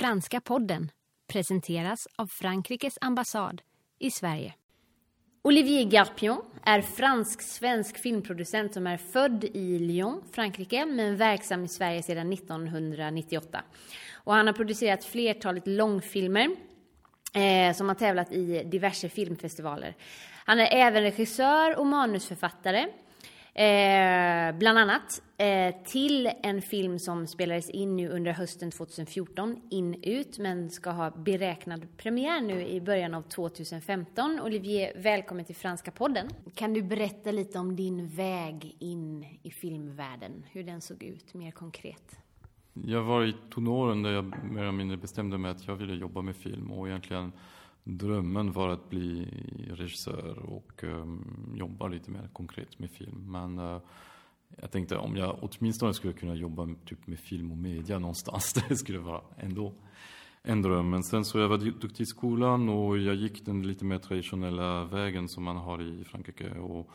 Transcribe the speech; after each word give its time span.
Franska 0.00 0.40
podden 0.40 0.90
presenteras 1.32 2.08
av 2.16 2.26
Frankrikes 2.26 2.98
ambassad 3.00 3.62
i 3.98 4.10
Sverige. 4.10 4.54
Olivier 5.42 5.84
Garpion 5.84 6.42
är 6.64 6.82
fransk-svensk 6.82 7.98
filmproducent 7.98 8.74
som 8.74 8.86
är 8.86 8.96
född 8.96 9.44
i 9.44 9.78
Lyon, 9.78 10.22
Frankrike, 10.32 10.86
men 10.86 11.16
verksam 11.16 11.64
i 11.64 11.68
Sverige 11.68 12.02
sedan 12.02 12.32
1998. 12.32 13.62
Och 14.14 14.34
han 14.34 14.46
har 14.46 14.54
producerat 14.54 15.04
flertalet 15.04 15.66
långfilmer 15.66 16.48
eh, 17.34 17.74
som 17.74 17.88
har 17.88 17.94
tävlat 17.94 18.32
i 18.32 18.64
diverse 18.64 19.08
filmfestivaler. 19.08 19.96
Han 20.44 20.60
är 20.60 20.68
även 20.72 21.02
regissör 21.02 21.78
och 21.78 21.86
manusförfattare. 21.86 22.86
Eh, 23.54 24.58
bland 24.58 24.78
annat 24.78 25.22
eh, 25.38 25.74
till 25.84 26.30
en 26.42 26.62
film 26.62 26.98
som 26.98 27.26
spelades 27.26 27.70
in 27.70 27.96
nu 27.96 28.08
under 28.08 28.32
hösten 28.32 28.70
2014, 28.70 29.56
In 29.70 30.02
ut, 30.02 30.38
men 30.38 30.70
ska 30.70 30.90
ha 30.90 31.10
beräknad 31.10 31.96
premiär 31.96 32.40
nu 32.40 32.66
i 32.66 32.80
början 32.80 33.14
av 33.14 33.22
2015. 33.22 34.40
Olivier, 34.40 34.92
välkommen 34.96 35.44
till 35.44 35.56
Franska 35.56 35.90
podden. 35.90 36.28
Kan 36.54 36.74
du 36.74 36.82
berätta 36.82 37.30
lite 37.30 37.58
om 37.58 37.76
din 37.76 38.08
väg 38.08 38.76
in 38.78 39.26
i 39.42 39.50
filmvärlden, 39.50 40.44
hur 40.50 40.64
den 40.64 40.80
såg 40.80 41.02
ut 41.02 41.34
mer 41.34 41.50
konkret? 41.50 42.18
Jag 42.72 43.02
var 43.02 43.24
i 43.24 43.34
tonåren 43.50 44.02
där 44.02 44.10
jag 44.10 44.24
mer 44.44 44.62
eller 44.62 44.72
mindre 44.72 44.96
bestämde 44.96 45.38
mig 45.38 45.50
att 45.50 45.66
jag 45.66 45.76
ville 45.76 45.94
jobba 45.94 46.22
med 46.22 46.36
film 46.36 46.72
och 46.72 46.88
egentligen 46.88 47.32
drömmen 47.98 48.52
var 48.52 48.68
att 48.68 48.90
bli 48.90 49.28
regissör 49.70 50.38
och 50.38 50.84
um, 50.84 51.54
jobba 51.56 51.88
lite 51.88 52.10
mer 52.10 52.28
konkret 52.32 52.78
med 52.78 52.90
film. 52.90 53.32
Men 53.32 53.58
uh, 53.58 53.80
jag 54.60 54.70
tänkte 54.70 54.96
om 54.96 55.16
jag 55.16 55.38
åtminstone 55.40 55.94
skulle 55.94 56.12
kunna 56.12 56.34
jobba 56.34 56.68
typ 56.86 57.06
med 57.06 57.18
film 57.18 57.50
och 57.52 57.58
media 57.58 57.98
någonstans, 57.98 58.52
det 58.68 58.76
skulle 58.76 58.98
vara 58.98 59.20
ändå 59.38 59.74
en 60.42 60.62
dröm. 60.62 60.90
Men 60.90 61.02
sen 61.02 61.24
så 61.24 61.38
jag 61.38 61.48
var 61.48 61.58
duktig 61.58 62.00
i 62.00 62.06
skolan 62.06 62.68
och 62.68 62.98
jag 62.98 63.14
gick 63.14 63.46
den 63.46 63.62
lite 63.62 63.84
mer 63.84 63.98
traditionella 63.98 64.84
vägen 64.84 65.28
som 65.28 65.44
man 65.44 65.56
har 65.56 65.82
i 65.82 66.04
Frankrike 66.04 66.50
och 66.50 66.90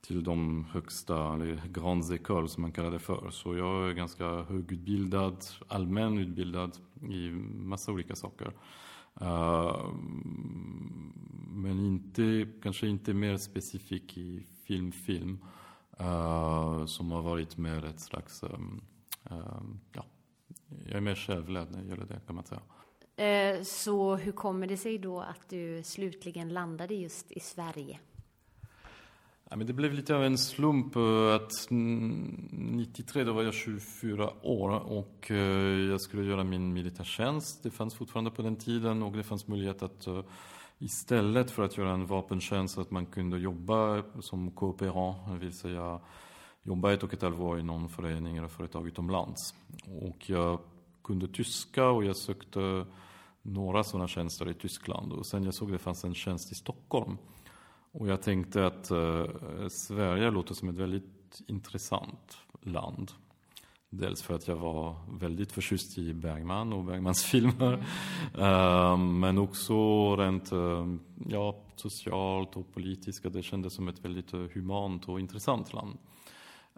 till 0.00 0.24
de 0.24 0.64
högsta, 0.72 1.34
eller 1.34 1.62
grandes 1.72 2.10
écoles 2.10 2.52
som 2.52 2.62
man 2.62 2.72
kallar 2.72 2.90
det 2.90 2.98
för. 2.98 3.30
Så 3.30 3.56
jag 3.56 3.88
är 3.88 3.92
ganska 3.92 4.42
högutbildad, 4.42 5.44
allmänutbildad 5.68 6.76
i 7.10 7.30
massa 7.54 7.92
olika 7.92 8.14
saker. 8.14 8.52
Uh, 9.22 9.92
men 11.50 11.80
inte, 11.80 12.48
kanske 12.62 12.86
inte 12.86 13.14
mer 13.14 13.36
specifik 13.36 14.18
i 14.18 14.46
film, 14.64 14.92
film. 14.92 15.44
Uh, 16.00 16.06
eh, 16.06 16.86
som 16.86 17.10
har 17.10 17.22
varit 17.22 17.56
mer 17.56 17.84
ett 17.84 18.00
slags, 18.00 18.42
um, 18.42 18.80
uh, 19.30 19.62
ja, 19.92 20.04
jag 20.86 20.96
är 20.96 21.00
mer 21.00 21.14
självlärd 21.14 21.70
när 21.70 21.82
det 21.82 21.88
gäller 21.88 22.06
det 22.06 22.20
kan 22.26 22.34
man 22.34 22.44
säga. 22.44 22.60
Så 23.64 24.16
hur 24.16 24.32
kommer 24.32 24.66
det 24.66 24.76
sig 24.76 24.98
då 24.98 25.20
att 25.20 25.48
du 25.48 25.82
slutligen 25.82 26.48
landade 26.48 26.94
just 26.94 27.32
i 27.32 27.40
Sverige? 27.40 27.98
Ja, 29.50 29.56
men 29.56 29.66
det 29.66 29.72
blev 29.72 29.92
lite 29.92 30.16
av 30.16 30.24
en 30.24 30.38
slump 30.38 30.96
eh, 30.96 31.34
att 31.34 31.52
93 31.70 33.24
då 33.24 33.32
var 33.32 33.42
jag 33.42 33.54
24 33.54 34.30
år 34.42 34.70
och 34.70 35.30
eh, 35.30 35.90
jag 35.90 36.00
skulle 36.00 36.24
göra 36.24 36.44
min 36.44 36.72
militärtjänst. 36.72 37.62
Det 37.62 37.70
fanns 37.70 37.94
fortfarande 37.94 38.30
på 38.30 38.42
den 38.42 38.56
tiden 38.56 39.02
och 39.02 39.12
det 39.12 39.22
fanns 39.22 39.48
möjlighet 39.48 39.82
att 39.82 40.06
eh, 40.06 40.20
istället 40.78 41.50
för 41.50 41.62
att 41.62 41.76
göra 41.76 41.90
en 41.90 42.06
vapentjänst 42.06 42.78
att 42.78 42.90
man 42.90 43.06
kunde 43.06 43.38
jobba 43.38 44.02
som 44.20 44.50
kooperant, 44.50 45.16
det 45.32 45.38
vill 45.38 45.58
säga 45.58 46.00
jobba 46.62 46.92
ett 46.92 47.02
och 47.02 47.14
ett 47.14 47.22
halvt 47.22 47.40
år 47.40 47.60
i 47.60 47.62
någon 47.62 47.88
förening 47.88 48.36
eller 48.36 48.48
företag 48.48 48.86
utomlands. 48.86 49.54
Och 50.02 50.30
jag 50.30 50.60
kunde 51.04 51.28
tyska 51.28 51.88
och 51.88 52.04
jag 52.04 52.16
sökte 52.16 52.86
några 53.42 53.84
sådana 53.84 54.08
tjänster 54.08 54.50
i 54.50 54.54
Tyskland 54.54 55.12
och 55.12 55.26
sen 55.26 55.44
jag 55.44 55.54
såg 55.54 55.68
att 55.68 55.72
det 55.72 55.78
fanns 55.84 56.04
en 56.04 56.14
tjänst 56.14 56.52
i 56.52 56.54
Stockholm 56.54 57.18
och 57.98 58.08
jag 58.08 58.22
tänkte 58.22 58.66
att 58.66 58.90
eh, 58.90 59.26
Sverige 59.68 60.30
låter 60.30 60.54
som 60.54 60.68
ett 60.68 60.76
väldigt 60.76 61.42
intressant 61.46 62.38
land. 62.60 63.12
Dels 63.90 64.22
för 64.22 64.34
att 64.34 64.48
jag 64.48 64.56
var 64.56 64.96
väldigt 65.18 65.52
förtjust 65.52 65.98
i 65.98 66.14
Bergman 66.14 66.72
och 66.72 66.84
Bergmans 66.84 67.24
filmer. 67.30 67.84
Mm. 68.34 69.20
Men 69.20 69.38
också 69.38 70.16
rent 70.16 70.52
eh, 70.52 70.86
ja, 71.28 71.56
socialt 71.76 72.56
och 72.56 72.74
politiskt. 72.74 73.32
Det 73.32 73.42
kändes 73.42 73.74
som 73.74 73.88
ett 73.88 74.04
väldigt 74.04 74.32
eh, 74.32 74.40
humant 74.40 75.08
och 75.08 75.20
intressant 75.20 75.72
land. 75.72 75.98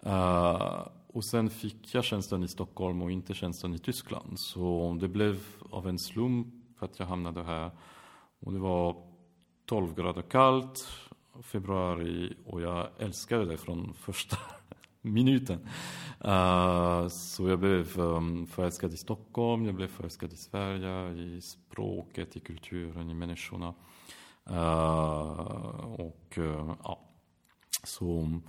Eh, 0.03 0.87
och 1.07 1.25
sen 1.25 1.51
fick 1.51 1.95
jag 1.95 2.05
tjänsten 2.05 2.43
i 2.43 2.49
Stockholm 2.49 3.03
och 3.03 3.11
inte 3.11 3.35
tjänsten 3.35 3.75
i 3.75 3.79
Tyskland. 3.79 4.33
Så 4.37 4.97
det 5.01 5.09
blev 5.09 5.41
av 5.71 5.89
en 5.89 5.99
slump 5.99 6.47
att 6.79 6.99
jag 6.99 7.07
hamnade 7.07 7.43
här. 7.43 7.71
Och 8.41 8.53
det 8.53 8.59
var 8.59 8.97
12 9.67 9.95
grader 9.95 10.23
kallt, 10.23 10.89
februari 11.43 12.37
och 12.47 12.61
jag 12.61 12.89
älskade 12.99 13.45
det 13.45 13.57
från 13.57 13.95
första 13.95 14.37
minuten. 15.01 15.69
Uh, 16.25 17.09
så 17.09 17.49
jag 17.49 17.59
blev 17.59 18.01
um, 18.01 18.47
förälskad 18.47 18.93
i 18.93 18.97
Stockholm, 18.97 19.67
jag 19.67 19.75
blev 19.75 19.89
förälskad 19.89 20.33
i 20.33 20.37
Sverige, 20.37 21.13
i 21.13 21.41
språket, 21.41 22.37
i 22.37 22.41
kulturen, 22.41 23.11
i 23.11 23.15
människorna. 23.15 23.75
Uh, 24.51 26.01
och 26.01 26.39
uh, 26.39 26.75
ja, 26.83 27.01
så, 27.85 28.41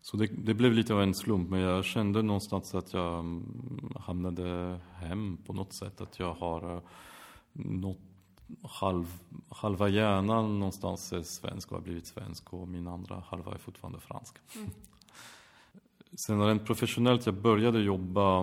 så 0.00 0.16
det, 0.16 0.26
det, 0.26 0.54
blev 0.54 0.72
lite 0.72 0.94
av 0.94 1.02
en 1.02 1.14
slump, 1.14 1.50
men 1.50 1.60
jag 1.60 1.84
kände 1.84 2.22
någonstans 2.22 2.74
att 2.74 2.92
jag 2.92 3.18
mm, 3.18 3.92
hamnade 3.96 4.80
hem 4.94 5.38
på 5.46 5.52
något 5.52 5.72
sätt. 5.72 6.00
Att 6.00 6.18
jag 6.18 6.34
har 6.34 6.74
uh, 6.74 6.80
något 7.52 8.07
halv, 8.62 9.18
halva 9.48 9.88
hjärnan 9.88 10.58
någonstans 10.58 11.12
är 11.12 11.22
svensk 11.22 11.72
och 11.72 11.76
har 11.76 11.84
blivit 11.84 12.06
svensk 12.06 12.52
och 12.52 12.68
min 12.68 12.88
andra 12.88 13.22
halva 13.26 13.54
är 13.54 13.58
fortfarande 13.58 14.00
fransk. 14.00 14.36
Mm. 14.56 14.70
Sen 16.12 16.46
rent 16.46 16.66
professionellt, 16.66 17.26
jag 17.26 17.34
började 17.34 17.80
jobba 17.80 18.40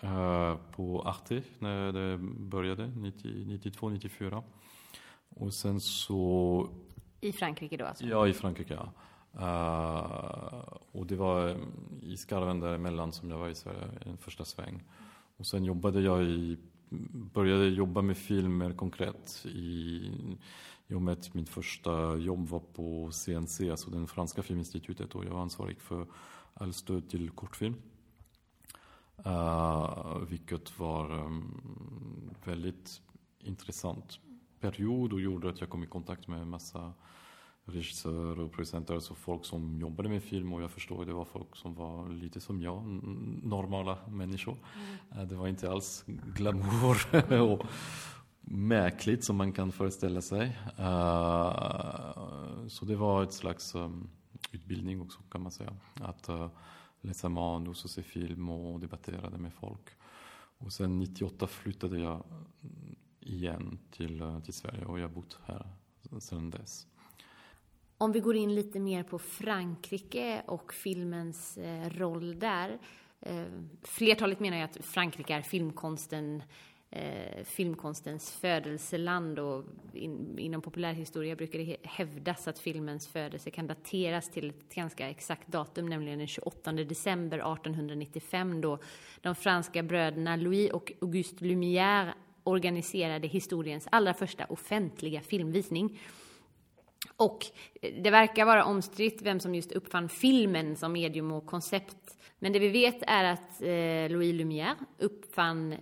eh, 0.00 0.56
på 0.72 1.02
Arte 1.02 1.42
när 1.58 1.92
det 1.92 2.18
började, 2.38 2.86
92, 2.86 3.88
94. 3.88 4.42
Och 5.28 5.54
sen 5.54 5.80
så... 5.80 6.68
I 7.20 7.32
Frankrike 7.32 7.76
då 7.76 7.84
alltså? 7.84 8.04
Ja, 8.04 8.28
i 8.28 8.32
Frankrike. 8.32 8.74
Ja. 8.74 8.92
Uh, 9.34 10.62
och 10.92 11.06
det 11.06 11.16
var 11.16 11.56
i 12.02 12.16
skarven 12.16 12.60
däremellan 12.60 13.12
som 13.12 13.30
jag 13.30 13.38
var 13.38 13.48
i 13.48 13.54
Sverige, 13.54 13.88
en 14.06 14.18
första 14.18 14.44
sväng. 14.44 14.82
Och 15.36 15.46
sen 15.46 15.64
jobbade 15.64 16.00
jag 16.00 16.22
i 16.22 16.58
började 17.34 17.68
jobba 17.68 18.02
med 18.02 18.16
film 18.16 18.58
mer 18.58 18.72
konkret 18.72 19.46
i, 19.46 20.10
i 20.86 20.94
och 20.94 21.02
med 21.02 21.12
att 21.12 21.34
mitt 21.34 21.48
första 21.48 22.16
jobb 22.16 22.48
var 22.48 22.60
på 22.60 23.10
CNC, 23.12 23.70
alltså 23.70 23.90
det 23.90 24.06
franska 24.06 24.42
filminstitutet 24.42 25.14
och 25.14 25.24
jag 25.24 25.30
var 25.30 25.42
ansvarig 25.42 25.80
för 25.80 26.06
all 26.54 26.72
stöd 26.72 27.08
till 27.08 27.30
kortfilm. 27.30 27.74
Uh, 29.26 30.18
vilket 30.28 30.78
var 30.78 31.20
um, 31.20 31.60
väldigt 32.44 33.00
intressant 33.38 34.18
period 34.60 35.12
och 35.12 35.20
gjorde 35.20 35.48
att 35.48 35.60
jag 35.60 35.70
kom 35.70 35.84
i 35.84 35.86
kontakt 35.86 36.28
med 36.28 36.40
en 36.40 36.48
massa 36.48 36.92
regissörer 37.64 38.40
och 38.40 38.52
producenter, 38.52 38.94
alltså 38.94 39.14
folk 39.14 39.44
som 39.44 39.80
jobbade 39.80 40.08
med 40.08 40.22
film 40.22 40.52
och 40.52 40.62
jag 40.62 40.70
förstår 40.70 41.04
det 41.04 41.12
var 41.12 41.24
folk 41.24 41.56
som 41.56 41.74
var 41.74 42.08
lite 42.08 42.40
som 42.40 42.62
jag, 42.62 42.84
normala 43.42 43.98
människor. 44.08 44.56
Mm. 45.12 45.28
Det 45.28 45.34
var 45.34 45.48
inte 45.48 45.70
alls 45.70 46.04
glamour 46.06 47.32
och 47.40 47.66
märkligt 48.40 49.24
som 49.24 49.36
man 49.36 49.52
kan 49.52 49.72
föreställa 49.72 50.20
sig. 50.22 50.58
Uh, 50.78 51.46
så 52.68 52.84
det 52.84 52.96
var 52.96 53.22
ett 53.22 53.32
slags 53.32 53.74
um, 53.74 54.10
utbildning 54.52 55.00
också 55.00 55.20
kan 55.30 55.42
man 55.42 55.52
säga. 55.52 55.76
Att 55.94 56.28
uh, 56.28 56.48
läsa 57.00 57.28
manus 57.28 57.84
och 57.84 57.90
se 57.90 58.02
film 58.02 58.48
och 58.48 58.80
debattera 58.80 59.30
med 59.30 59.52
folk. 59.52 59.90
Och 60.58 60.72
sen 60.72 60.98
98 60.98 61.46
flyttade 61.46 61.98
jag 61.98 62.22
igen 63.20 63.78
till, 63.90 64.40
till 64.44 64.54
Sverige 64.54 64.84
och 64.84 64.98
jag 64.98 65.08
har 65.08 65.14
bott 65.14 65.40
här 65.44 65.66
sedan 66.18 66.50
dess. 66.50 66.86
Om 68.02 68.12
vi 68.12 68.20
går 68.20 68.36
in 68.36 68.54
lite 68.54 68.80
mer 68.80 69.02
på 69.02 69.18
Frankrike 69.18 70.42
och 70.46 70.72
filmens 70.72 71.58
eh, 71.58 71.90
roll 71.90 72.38
där. 72.38 72.78
Eh, 73.20 73.44
flertalet 73.82 74.40
menar 74.40 74.56
ju 74.56 74.62
att 74.62 74.76
Frankrike 74.80 75.34
är 75.34 75.42
filmkonsten 75.42 76.42
eh, 76.90 77.44
filmkonstens 77.44 78.32
födelseland 78.32 79.38
och 79.38 79.64
in, 79.92 80.38
inom 80.38 80.62
populärhistoria 80.62 81.36
brukar 81.36 81.58
det 81.58 81.76
hävdas 81.82 82.48
att 82.48 82.58
filmens 82.58 83.08
födelse 83.08 83.50
kan 83.50 83.66
dateras 83.66 84.30
till 84.30 84.50
ett 84.50 84.74
ganska 84.74 85.10
exakt 85.10 85.48
datum, 85.48 85.86
nämligen 85.86 86.18
den 86.18 86.28
28 86.28 86.72
december 86.72 87.38
1895 87.38 88.60
då 88.60 88.78
de 89.20 89.34
franska 89.34 89.82
bröderna 89.82 90.36
Louis 90.36 90.70
och 90.70 90.92
Auguste 91.00 91.44
Lumière 91.44 92.12
organiserade 92.44 93.26
historiens 93.26 93.88
allra 93.90 94.14
första 94.14 94.44
offentliga 94.44 95.20
filmvisning. 95.20 95.98
Och 97.16 97.46
eh, 97.82 97.94
det 98.02 98.10
verkar 98.10 98.44
vara 98.44 98.64
omstritt 98.64 99.22
vem 99.22 99.40
som 99.40 99.54
just 99.54 99.72
uppfann 99.72 100.08
filmen 100.08 100.76
som 100.76 100.92
medium 100.92 101.32
och 101.32 101.46
koncept. 101.46 102.18
Men 102.38 102.52
det 102.52 102.58
vi 102.58 102.68
vet 102.68 103.02
är 103.06 103.24
att 103.24 103.62
eh, 103.62 104.16
Louis 104.16 104.34
Lumière 104.34 104.76
uppfann 104.98 105.72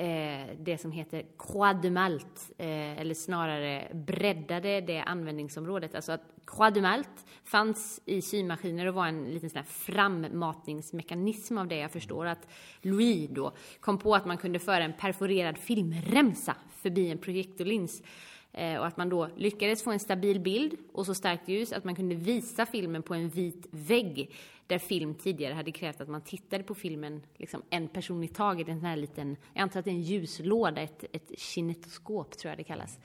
eh, 0.00 0.56
det 0.58 0.78
som 0.80 0.92
heter 0.92 1.24
Croix 1.38 1.82
de 1.82 1.90
Malt, 1.90 2.50
eh, 2.58 3.00
eller 3.00 3.14
snarare 3.14 3.88
breddade 3.94 4.80
det 4.80 5.00
användningsområdet. 5.00 5.94
Alltså 5.94 6.12
att 6.12 6.22
Croix 6.46 6.74
de 6.74 6.80
Malt 6.80 7.26
fanns 7.44 8.00
i 8.04 8.22
symaskiner 8.22 8.86
och 8.86 8.94
var 8.94 9.06
en 9.06 9.24
liten 9.24 9.50
sån 9.50 9.56
här 9.56 9.64
frammatningsmekanism 9.64 11.58
av 11.58 11.68
det 11.68 11.76
jag 11.76 11.90
förstår. 11.90 12.26
Att 12.26 12.48
Louis 12.82 13.30
då 13.30 13.52
kom 13.80 13.98
på 13.98 14.14
att 14.14 14.26
man 14.26 14.38
kunde 14.38 14.58
föra 14.58 14.84
en 14.84 14.92
perforerad 14.92 15.58
filmremsa 15.58 16.56
förbi 16.82 17.10
en 17.10 17.18
projektorlins 17.18 18.02
Eh, 18.52 18.78
och 18.78 18.86
att 18.86 18.96
man 18.96 19.08
då 19.08 19.28
lyckades 19.36 19.82
få 19.82 19.90
en 19.90 20.00
stabil 20.00 20.40
bild 20.40 20.76
och 20.92 21.06
så 21.06 21.14
starkt 21.14 21.48
ljus 21.48 21.72
att 21.72 21.84
man 21.84 21.94
kunde 21.94 22.14
visa 22.14 22.66
filmen 22.66 23.02
på 23.02 23.14
en 23.14 23.28
vit 23.28 23.66
vägg 23.70 24.30
där 24.66 24.78
film 24.78 25.14
tidigare 25.14 25.54
hade 25.54 25.72
krävt 25.72 26.00
att 26.00 26.08
man 26.08 26.20
tittade 26.20 26.64
på 26.64 26.74
filmen 26.74 27.22
liksom 27.36 27.62
en 27.70 27.88
person 27.88 28.24
i 28.24 28.28
taget, 28.28 28.68
en 28.68 28.80
sån 28.80 28.88
här 28.88 28.96
liten, 28.96 29.36
jag 29.54 29.62
antar 29.62 29.78
att 29.78 29.84
det 29.84 29.90
är 29.90 29.94
en 29.94 30.02
ljuslåda, 30.02 30.82
ett, 30.82 31.04
ett 31.12 31.38
kinetoskop 31.38 32.38
tror 32.38 32.50
jag 32.50 32.58
det 32.58 32.64
kallas. 32.64 32.98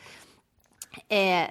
Eh, 1.07 1.47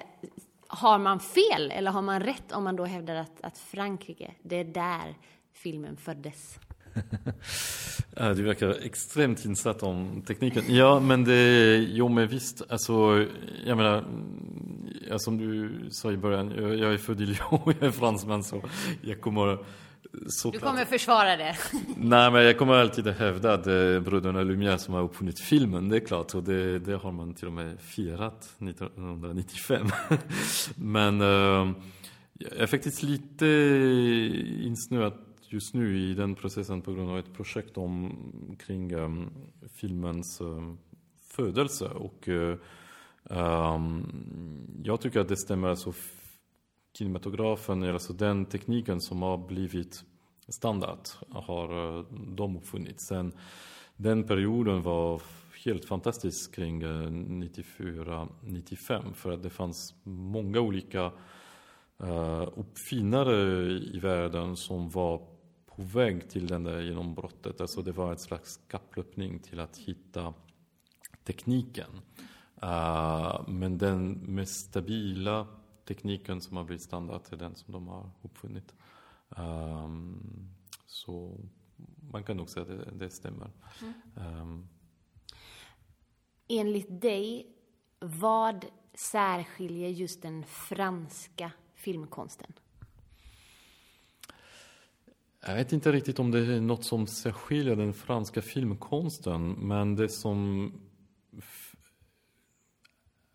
har 0.66 0.98
man 0.98 1.20
fel 1.20 1.70
eller 1.70 1.90
har 1.90 2.02
man 2.02 2.20
rätt 2.20 2.52
om 2.52 2.64
man 2.64 2.76
då 2.76 2.84
hävdar 2.84 3.14
att, 3.14 3.40
att 3.40 3.58
Frankrike, 3.58 4.34
det 4.42 4.56
är 4.56 4.64
där 4.64 5.14
filmen 5.52 5.96
föddes? 5.96 6.58
du 8.36 8.42
verkar 8.42 8.86
extremt 8.86 9.44
insatt 9.44 9.82
om 9.82 10.22
tekniken. 10.26 10.64
Ja, 10.68 11.00
men 11.00 11.24
det, 11.24 11.76
jo 11.76 12.08
men 12.08 12.28
visst, 12.28 12.62
alltså, 12.68 13.26
jag 13.66 13.76
menar, 13.76 14.04
ja, 15.08 15.18
som 15.18 15.38
du 15.38 15.70
sa 15.90 16.12
i 16.12 16.16
början, 16.16 16.52
jag, 16.56 16.78
jag 16.78 16.94
är 16.94 16.98
född 16.98 17.20
i 17.20 17.26
Lyon, 17.26 17.60
jag 17.64 17.82
är 17.82 17.90
fransman 17.90 18.44
så 18.44 18.62
jag 19.02 19.20
kommer 19.20 19.58
Såklart. 20.26 20.62
Du 20.62 20.68
kommer 20.68 20.84
försvara 20.84 21.36
det? 21.36 21.56
Nej, 21.96 22.30
men 22.30 22.44
jag 22.44 22.58
kommer 22.58 22.74
alltid 22.74 23.06
hävda 23.06 23.54
att 23.54 23.64
det 23.64 23.72
är 23.72 24.00
bröderna 24.00 24.40
Lumière 24.40 24.76
som 24.76 24.94
har 24.94 25.02
uppfunnit 25.02 25.40
filmen, 25.40 25.88
det 25.88 25.96
är 25.96 26.00
klart. 26.00 26.34
Och 26.34 26.42
det, 26.42 26.78
det 26.78 26.96
har 26.96 27.12
man 27.12 27.34
till 27.34 27.46
och 27.46 27.52
med 27.52 27.80
firat 27.80 28.54
1995. 28.58 29.86
men 30.76 31.20
uh, 31.20 31.72
jag 32.32 32.56
är 32.56 32.66
faktiskt 32.66 33.02
lite 33.02 33.46
insnöad 34.62 35.12
just 35.52 35.74
nu 35.74 35.98
i 35.98 36.14
den 36.14 36.34
processen 36.34 36.82
på 36.82 36.92
grund 36.92 37.10
av 37.10 37.18
ett 37.18 37.32
projekt 37.32 37.78
om, 37.78 38.16
kring 38.58 38.94
um, 38.94 39.30
filmens 39.74 40.40
um, 40.40 40.78
födelse. 41.22 41.88
Och 41.88 42.28
uh, 42.28 42.56
um, 43.24 44.06
jag 44.84 45.00
tycker 45.00 45.20
att 45.20 45.28
det 45.28 45.36
stämmer. 45.36 45.68
Alltså, 45.68 45.92
kinematografen, 46.98 47.82
alltså 47.82 48.12
den 48.12 48.46
tekniken 48.46 49.00
som 49.00 49.22
har 49.22 49.38
blivit 49.38 50.04
standard, 50.48 50.98
har 51.30 51.98
uh, 51.98 52.04
de 52.12 52.56
uppfunnit. 52.56 53.00
Sen 53.00 53.32
den 53.96 54.24
perioden 54.24 54.82
var 54.82 55.22
helt 55.64 55.84
fantastisk 55.84 56.54
kring 56.54 56.82
eh, 56.82 56.88
94-95 56.88 59.12
för 59.12 59.32
att 59.32 59.42
det 59.42 59.50
fanns 59.50 59.94
många 60.02 60.60
olika 60.60 61.12
uh, 62.02 62.48
uppfinnare 62.56 63.62
i 63.72 63.98
världen 63.98 64.56
som 64.56 64.90
var 64.90 65.22
på 65.76 65.82
väg 65.82 66.30
till 66.30 66.46
den 66.46 66.64
där 66.64 66.80
genombrottet. 66.80 67.60
Alltså 67.60 67.82
det 67.82 67.92
var 67.92 68.12
ett 68.12 68.20
slags 68.20 68.60
kapplöpning 68.68 69.38
till 69.38 69.60
att 69.60 69.76
hitta 69.76 70.34
tekniken. 71.24 72.00
Uh, 72.62 73.48
men 73.48 73.78
den 73.78 74.12
mest 74.12 74.68
stabila 74.70 75.46
tekniken 75.84 76.40
som 76.40 76.56
har 76.56 76.64
blivit 76.64 76.82
standard 76.82 77.20
är 77.30 77.36
den 77.36 77.54
som 77.54 77.72
de 77.72 77.88
har 77.88 78.10
uppfunnit. 78.22 78.74
Um, 79.28 80.50
så 80.86 81.40
man 82.10 82.24
kan 82.24 82.36
nog 82.36 82.48
säga 82.48 82.62
att 82.62 82.68
det, 82.68 82.90
det 82.98 83.10
stämmer. 83.10 83.50
Mm. 83.80 84.40
Um, 84.40 84.68
Enligt 86.48 87.00
dig, 87.00 87.56
vad 88.00 88.66
särskiljer 88.94 89.88
just 89.88 90.22
den 90.22 90.44
franska 90.44 91.52
filmkonsten? 91.74 92.52
Jag 95.46 95.54
vet 95.54 95.72
inte 95.72 95.92
riktigt 95.92 96.18
om 96.18 96.30
det 96.30 96.38
är 96.38 96.60
något 96.60 96.84
som 96.84 97.06
särskiljer 97.06 97.76
den 97.76 97.94
franska 97.94 98.42
filmkonsten, 98.42 99.50
men 99.50 99.96
det 99.96 100.08
som... 100.08 100.72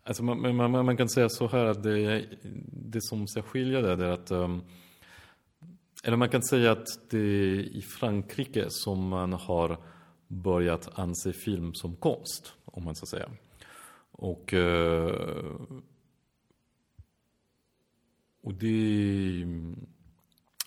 Alltså 0.04 0.22
man, 0.22 0.56
man, 0.56 0.70
man 0.70 0.96
kan 0.96 1.08
säga 1.08 1.28
så 1.28 1.48
här 1.48 1.64
att 1.64 1.82
det, 1.82 2.26
det 2.72 3.02
som 3.02 3.28
särskiljer 3.28 3.82
det 3.82 4.06
är 4.06 4.10
att... 4.10 4.30
Ehm, 4.30 4.60
eller 6.04 6.16
man 6.16 6.28
kan 6.28 6.42
säga 6.42 6.72
att 6.72 6.86
det 7.10 7.18
är 7.18 7.76
i 7.76 7.82
Frankrike 7.82 8.66
som 8.68 9.08
man 9.08 9.32
har 9.32 9.78
börjat 10.28 10.98
anse 10.98 11.32
film 11.32 11.74
som 11.74 11.96
konst, 11.96 12.54
om 12.64 12.84
man 12.84 12.96
så 12.96 13.06
säga. 13.06 13.30
Och, 14.10 14.54
eh, 14.54 15.14
och 18.42 18.54
det 18.54 19.46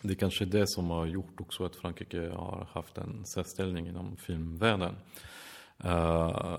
det 0.03 0.13
är 0.13 0.15
kanske 0.15 0.45
det 0.45 0.67
som 0.67 0.89
har 0.89 1.05
gjort 1.05 1.41
också 1.41 1.65
att 1.65 1.75
Frankrike 1.75 2.29
har 2.29 2.67
haft 2.71 2.97
en 2.97 3.25
särställning 3.25 3.87
inom 3.87 4.17
filmvärlden. 4.17 4.95
Uh, 5.85 6.57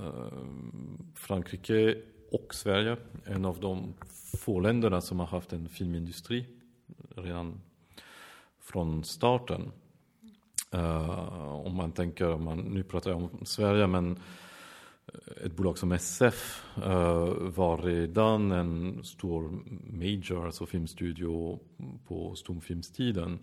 Frankrike 1.15 1.97
och 2.33 2.55
Sverige, 2.55 2.97
en 3.25 3.45
av 3.45 3.61
de 3.61 3.95
få 4.39 4.61
länderna 4.61 5.01
som 5.01 5.21
har 5.21 5.27
haft 5.27 5.53
en 5.53 5.69
filmindustri 5.69 6.47
redan 7.17 7.61
från 8.61 9.05
starten. 9.05 9.73
Uh, 10.75 11.67
om 11.67 11.75
man 11.75 11.93
tänker, 11.93 12.31
om 12.31 12.45
man, 12.45 12.59
nu 12.59 12.83
pratar 12.83 13.11
jag 13.11 13.19
om 13.19 13.47
Sverige, 13.47 13.87
men 13.87 14.19
ett 15.45 15.57
bolag 15.57 15.79
som 15.79 15.93
SF 15.93 16.65
uh, 16.79 16.85
eh, 16.85 17.29
var 17.39 17.79
redan 17.79 18.53
en 18.53 19.05
stor 19.05 19.63
major, 19.99 20.47
alltså 20.47 20.67
filmstudio 20.67 21.61
på 22.07 22.35
stumfilmstiden. 22.35 23.39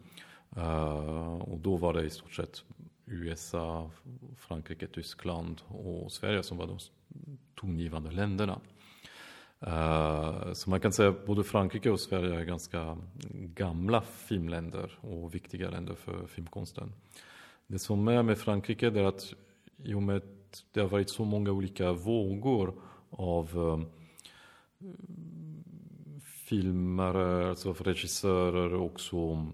Uh, 0.58 0.64
eh, 0.64 1.34
och 1.34 1.60
då 1.60 1.78
var 1.78 1.94
det 1.94 2.04
i 2.04 2.10
stort 2.10 2.34
sett 2.34 2.64
USA, 3.06 3.92
Frankrike, 4.38 4.88
Tyskland 4.88 5.62
och 5.68 6.12
Sverige 6.12 6.44
som 6.44 6.58
var 6.58 6.68
de 6.68 6.78
tongivande 7.56 8.12
länderna. 8.12 8.60
Eh, 9.66 10.54
så 10.54 10.70
man 10.70 10.80
kan 10.80 10.94
säga 10.94 11.10
att 11.10 11.26
både 11.26 11.44
Frankrike 11.44 11.90
och 11.90 12.00
Sverige 12.00 12.40
är 12.40 12.44
ganska 12.44 12.98
gamla 13.34 14.02
filmländer 14.02 15.00
och 15.02 15.36
viktiga 15.36 15.70
länder 15.70 15.96
för 15.96 16.28
filmkonsten. 16.28 16.94
Det 17.68 17.80
som 17.80 18.08
är 18.08 18.24
med 18.24 18.38
Frankrike 18.38 18.88
är 18.88 19.04
att 19.04 19.34
i 19.84 19.94
och 19.94 20.04
med 20.04 20.18
att 20.18 20.64
det 20.72 20.82
har 20.82 20.88
varit 20.88 21.10
så 21.10 21.26
många 21.26 21.52
olika 21.52 21.94
vågor 21.94 22.82
av 23.10 23.50
eh, 23.56 23.80
filmare, 26.22 27.50
alltså 27.50 27.74
regissörer 27.74 28.74
också. 28.74 29.08
så. 29.08 29.48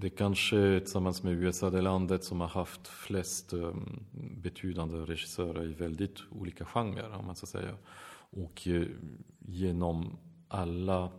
det 0.00 0.10
kanske 0.10 0.80
tillsammans 0.80 1.22
med 1.22 1.32
USA 1.32 1.70
det 1.70 1.82
landet 1.82 2.24
som 2.24 2.40
har 2.40 2.48
haft 2.48 2.88
flest 2.88 3.52
eh, 3.52 3.74
betydande 4.42 4.96
regissörer 4.96 5.64
i 5.64 5.72
väldigt 5.72 6.18
olika 6.30 6.64
genrer, 6.64 7.12
om 7.12 7.26
man 7.26 7.36
ska 7.36 7.46
säga. 7.46 7.74
Och 8.30 8.68
genom 9.38 10.18
alla 10.48 11.10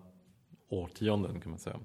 årtionden 0.69 1.41
kan 1.41 1.49
man 1.49 1.59
säga. 1.59 1.79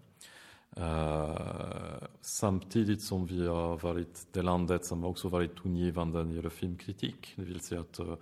Eh, 0.77 2.07
samtidigt 2.21 3.03
som 3.03 3.27
vi 3.27 3.47
har 3.47 3.79
varit 3.79 4.27
det 4.33 4.43
landet 4.43 4.85
som 4.85 5.05
också 5.05 5.29
varit 5.29 5.57
tongivande 5.57 6.19
när 6.19 6.25
det 6.25 6.35
gäller 6.35 6.51
filmkritik. 6.51 7.33
Det 7.37 7.45
vill 7.45 7.61
säga 7.61 7.81
att 7.81 7.99
eh, 7.99 8.17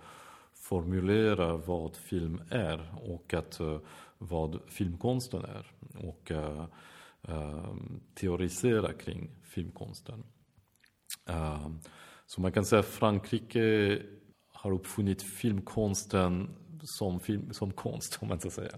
formulera 0.53 1.57
vad 1.57 1.95
film 1.95 2.41
är 2.49 2.95
och 3.03 3.33
att, 3.33 3.59
eh, 3.59 3.79
vad 4.17 4.59
filmkonsten 4.67 5.45
är. 5.45 5.71
Och 6.07 6.31
teorisera 8.15 8.93
kring 8.93 9.29
filmkonsten. 9.43 10.23
så 12.25 12.41
man 12.41 12.51
kan 12.51 12.65
säga 12.65 12.79
att 12.79 12.85
Frankrike 12.85 13.99
har 14.47 14.71
uppfunnit 14.71 15.21
filmkonsten 15.21 16.49
som, 16.83 17.19
film, 17.19 17.53
som 17.53 17.71
konst, 17.71 18.17
om 18.21 18.27
man 18.27 18.39
ska 18.39 18.49
säga. 18.49 18.77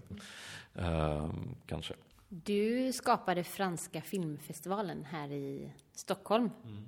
kanske. 1.66 1.94
Du 2.28 2.92
skapade 2.92 3.44
Franska 3.44 4.00
filmfestivalen 4.00 5.04
här 5.04 5.32
i 5.32 5.72
Stockholm. 5.92 6.50
Mm. 6.64 6.84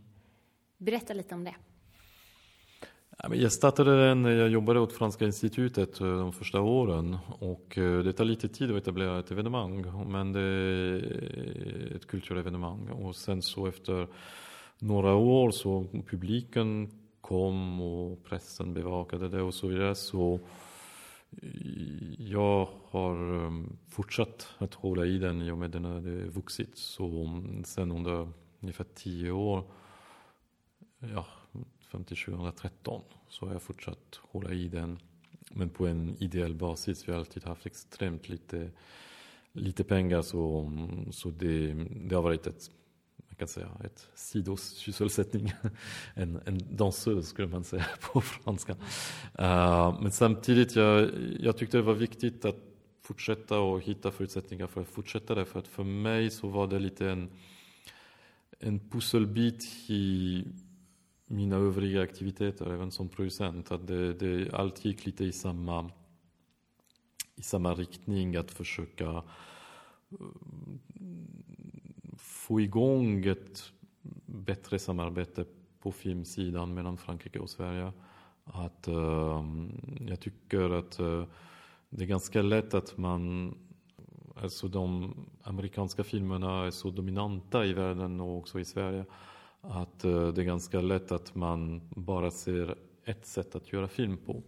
Berätta 0.79 1.15
lite 1.15 1.35
om 1.35 1.45
det. 1.45 1.55
Jag 3.33 3.53
startade 3.53 4.07
den 4.07 4.23
när 4.23 4.31
jag 4.31 4.49
jobbade 4.49 4.81
åt 4.81 4.93
Franska 4.93 5.25
institutet 5.25 6.01
eh, 6.01 6.19
de 6.19 6.33
första 6.33 6.61
åren 6.61 7.19
och 7.39 7.79
eh, 7.79 7.99
det 7.99 8.13
tar 8.13 8.25
lite 8.25 8.49
tid 8.49 8.71
att 8.71 8.77
etablera 8.77 9.19
ett 9.19 9.31
evenemang 9.31 10.09
men 10.11 10.33
det 10.33 10.41
är 10.41 11.97
ett 11.97 12.07
kulturevenemang 12.07 12.89
och 12.89 13.17
sen 13.17 13.43
så 13.43 13.67
efter 13.67 14.09
några 14.79 15.15
år 15.15 15.51
så 15.51 15.85
publiken 16.07 16.91
kom 17.21 17.81
och 17.81 18.25
pressen 18.25 18.75
bevakade 18.75 19.29
det 19.29 19.43
och 19.43 19.55
så 19.55 19.67
vidare 19.67 19.95
så 19.95 20.41
eh, 21.31 21.51
jag 22.19 22.69
har 22.91 23.47
ehm, 23.47 23.77
fortsatt 23.89 24.49
att 24.59 24.75
hålla 24.75 25.07
i 25.07 25.19
den 25.19 25.43
i 25.43 25.51
och 25.51 25.59
med 25.59 25.71
den 25.71 25.85
har 25.85 26.01
vuxit. 26.31 26.77
Så 26.77 27.41
sen 27.65 27.93
under 27.93 28.29
ungefär 28.61 28.87
tio 28.95 29.31
år 29.31 29.65
ja, 30.99 31.27
fram 31.81 32.05
till 32.05 32.17
2013 32.17 33.03
så 33.29 33.47
har 33.47 33.53
jag 33.53 33.63
fortsatt 33.63 34.21
hålla 34.23 34.53
i 34.53 34.69
den. 34.69 34.99
Men 35.51 35.71
på 35.71 35.87
en 35.87 36.17
ideell 36.19 36.55
basis. 36.55 37.09
Vi 37.09 37.13
har 37.13 37.19
alltid 37.19 37.45
haft 37.45 37.67
extremt 37.67 38.29
lite, 38.29 38.71
lite 39.53 39.85
pengar 39.85 40.23
så, 40.23 40.73
så 41.11 41.31
det, 41.31 41.73
det 42.09 42.15
har 42.15 42.23
varit 42.23 42.47
ett 42.47 42.71
man 43.29 43.37
kan 43.37 43.49
säga 43.49 43.69
ett 43.85 44.09
sidosysselsättning. 44.15 45.53
En, 46.15 46.41
en 46.47 46.77
dansös 46.77 47.29
skulle 47.29 47.49
man 47.49 47.65
säga 47.65 47.87
på 48.13 48.21
franska. 48.21 48.73
Uh, 49.41 50.03
men 50.03 50.13
samtidigt, 50.13 50.77
jag, 50.77 51.11
jag 51.41 51.57
tyckte 51.57 51.77
det 51.77 51.83
var 51.83 51.95
viktigt 51.95 52.45
att 52.45 52.68
fortsätta 53.09 53.61
och 53.61 53.81
hitta 53.81 54.11
förutsättningar 54.11 54.67
för 54.67 54.81
att 54.81 54.89
fortsätta 54.89 55.35
det. 55.35 55.45
För 55.45 55.59
att 55.59 55.69
för 55.69 55.85
mig 55.85 56.31
så 56.31 56.49
var 56.49 56.67
det 56.67 56.79
lite 56.79 57.11
en, 57.11 57.31
en 58.59 58.91
pusselbit 58.91 59.65
i 59.89 60.45
mina 61.27 61.57
övriga 61.57 62.03
aktiviteter, 62.03 62.73
även 62.73 62.91
som 62.91 63.09
producent. 63.09 63.73
Att 63.73 63.87
det, 63.87 64.13
det, 64.13 64.53
allt 64.53 64.85
gick 64.85 65.07
lite 65.07 65.25
i 65.25 65.33
samma, 65.33 65.91
i 67.37 67.43
samma 67.43 67.75
riktning, 67.75 68.37
att 68.37 68.51
försöka 68.51 69.05
eh, 69.05 69.25
få 72.19 72.61
igång 72.61 73.27
ett 73.27 73.73
bättre 74.27 74.79
samarbete 74.79 75.45
på 75.81 75.93
filmsidan 75.93 76.75
mellan 76.75 76.99
Frankrike 76.99 77.39
och 77.39 77.51
Sverige. 77.51 77.93
Att, 78.45 78.89
uh, 78.89 79.45
jag 80.09 80.21
tycker 80.21 80.71
att 80.71 81.01
uh, 81.01 81.25
det 81.91 82.05
är 82.05 82.09
ganska 82.09 82.43
lätt 82.43 82.75
att 82.75 82.97
man 82.97 83.55
Alltså 84.43 84.69
de 84.69 85.15
amerikanska 85.43 86.05
filmerna 86.05 86.67
är 86.67 86.71
så 86.71 86.91
dominanta 86.91 87.67
i 87.67 87.73
världen 87.73 88.21
och 88.21 88.39
också 88.39 88.61
i 88.61 88.65
Sverige 88.65 89.05
att 89.61 90.05
eh, 90.05 90.29
det 90.29 90.43
är 90.43 90.45
ganska 90.45 90.81
lätt 90.81 91.13
att 91.13 91.35
man 91.35 91.81
bara 91.91 92.31
ser 92.31 92.75
ett 93.05 93.27
sätt 93.27 93.55
att 93.55 93.73
göra 93.73 93.89
film 93.89 94.17
på. 94.17 94.43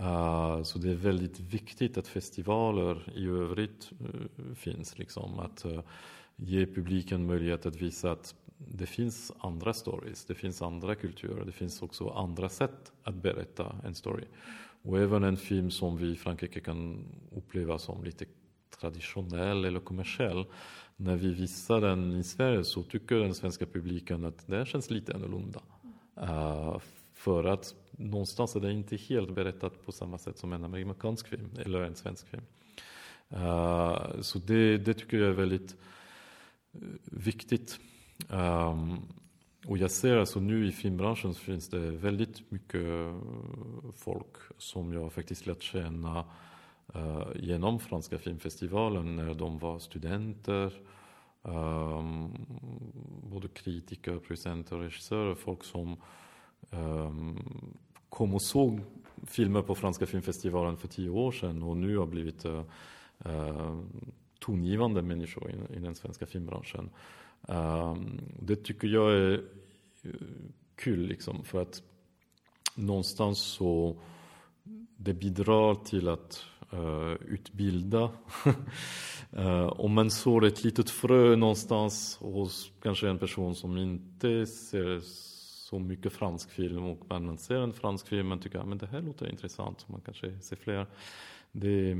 Uh, 0.00 0.62
så 0.62 0.78
det 0.78 0.90
är 0.90 0.94
väldigt 0.94 1.40
viktigt 1.40 1.98
att 1.98 2.08
festivaler 2.08 3.12
i 3.16 3.26
övrigt 3.26 3.90
uh, 4.00 4.54
finns. 4.54 4.98
Liksom, 4.98 5.38
att 5.38 5.64
ge 6.36 6.66
publiken 6.66 7.26
möjlighet 7.26 7.66
att 7.66 7.76
visa 7.76 8.12
att 8.12 8.34
det 8.58 8.86
finns 8.86 9.32
andra 9.38 9.72
stories, 9.72 10.24
det 10.24 10.34
finns 10.34 10.62
andra 10.62 10.94
kulturer, 10.94 11.44
det 11.44 11.52
finns 11.52 11.82
också 11.82 12.08
andra 12.08 12.48
sätt 12.48 12.92
att 13.02 13.14
berätta 13.14 13.76
en 13.84 13.94
story. 13.94 14.24
Och 14.84 14.98
även 14.98 15.24
en 15.24 15.36
film 15.36 15.70
som 15.70 15.96
vi 15.96 16.10
i 16.10 16.16
Frankrike 16.16 16.60
kan 16.60 17.04
uppleva 17.36 17.78
som 17.78 18.04
lite 18.04 18.24
traditionell 18.80 19.64
eller 19.64 19.80
kommersiell. 19.80 20.46
När 20.96 21.16
vi 21.16 21.32
visar 21.32 21.80
den 21.80 22.16
i 22.16 22.22
Sverige 22.22 22.64
så 22.64 22.82
tycker 22.82 23.16
den 23.16 23.34
svenska 23.34 23.66
publiken 23.66 24.24
att 24.24 24.46
det 24.46 24.66
känns 24.66 24.90
lite 24.90 25.14
annorlunda. 25.14 25.60
Uh, 26.20 26.78
för 27.14 27.44
att 27.44 27.74
någonstans 27.90 28.56
är 28.56 28.60
det 28.60 28.72
inte 28.72 28.96
helt 28.96 29.34
berättat 29.34 29.86
på 29.86 29.92
samma 29.92 30.18
sätt 30.18 30.38
som 30.38 30.52
en 30.52 30.64
amerikansk 30.64 31.28
film 31.28 31.50
eller 31.58 31.80
en 31.80 31.94
svensk 31.94 32.28
film. 32.28 32.44
Uh, 33.32 34.20
så 34.20 34.38
det, 34.38 34.78
det, 34.78 34.94
tycker 34.94 35.16
jag 35.16 35.28
är 35.28 35.32
väldigt 35.32 35.76
eh, 36.72 36.80
viktigt. 37.04 37.78
Um, 38.28 39.02
och 39.66 39.78
jag 39.78 39.90
ser 39.90 40.16
alltså 40.16 40.40
nu 40.40 40.66
i 40.66 40.72
filmbranschen 40.72 41.34
så 41.34 41.40
finns 41.40 41.68
det 41.68 41.78
väldigt 41.78 42.50
mycket 42.50 42.84
eh, 42.84 43.20
folk 43.96 44.36
som 44.58 44.92
jag 44.92 45.12
faktiskt 45.12 45.46
lärt 45.46 45.62
känna 45.62 46.24
uh, 46.96 47.02
eh, 47.02 47.26
genom 47.34 47.78
Franska 47.78 48.18
filmfestivalen 48.18 49.16
när 49.16 49.34
de 49.34 49.58
var 49.58 49.78
studenter. 49.78 50.72
Um, 51.42 52.46
både 53.30 53.48
kritiker, 53.48 54.18
producenter 54.18 54.76
och 54.76 54.82
regissörer. 54.82 55.34
Folk 55.34 55.64
som 55.64 55.96
um, 56.70 57.38
kom 58.08 58.34
och 58.34 58.42
såg 58.42 58.80
filmer 59.26 59.62
på 59.62 59.74
Franska 59.74 60.06
filmfestivalen 60.06 60.76
för 60.76 60.88
tio 60.88 61.10
år 61.10 61.32
sedan 61.32 61.62
och 61.62 61.76
nu 61.76 61.96
har 61.96 62.06
blivit 62.06 62.44
uh, 62.44 62.62
uh, 63.26 63.80
tongivande 64.44 65.02
människor 65.02 65.50
i, 65.50 65.76
i 65.76 65.78
den 65.78 65.94
svenska 65.94 66.26
filmbranschen. 66.26 66.90
Um, 67.40 68.20
det 68.40 68.56
tycker 68.56 68.88
jag 68.88 69.12
är 69.12 69.32
eh, 70.02 70.10
kul 70.76 71.00
liksom 71.00 71.44
för 71.44 71.62
att 71.62 71.82
någonstans 72.74 73.38
så 73.38 73.96
det 74.96 75.14
bidrar 75.14 75.74
till 75.74 76.08
att 76.08 76.44
uh, 76.72 77.14
utbilda. 77.26 78.10
uh, 79.36 79.66
om 79.80 79.92
man 79.92 80.10
sår 80.10 80.44
ett 80.44 80.64
litet 80.64 80.90
frö 80.90 81.36
någonstans 81.36 82.18
hos 82.20 82.72
kanske 82.82 83.08
en 83.08 83.18
person 83.18 83.54
som 83.54 83.76
inte 83.76 84.46
ser 84.46 85.00
så 85.74 85.78
mycket 85.78 86.12
fransk 86.12 86.50
film 86.50 86.84
och 86.84 87.06
man 87.08 87.38
ser 87.38 87.54
en 87.56 87.72
fransk 87.72 88.08
film 88.08 88.32
och 88.32 88.42
tycker 88.42 88.58
ah, 88.58 88.62
att 88.62 88.68
ja, 88.68 88.74
det 88.74 88.86
här 88.86 89.02
låter 89.02 89.30
intressant, 89.30 89.88
man 89.88 90.00
kanske 90.00 90.40
ser 90.40 90.56
fler. 90.56 90.86
Det, 91.56 91.94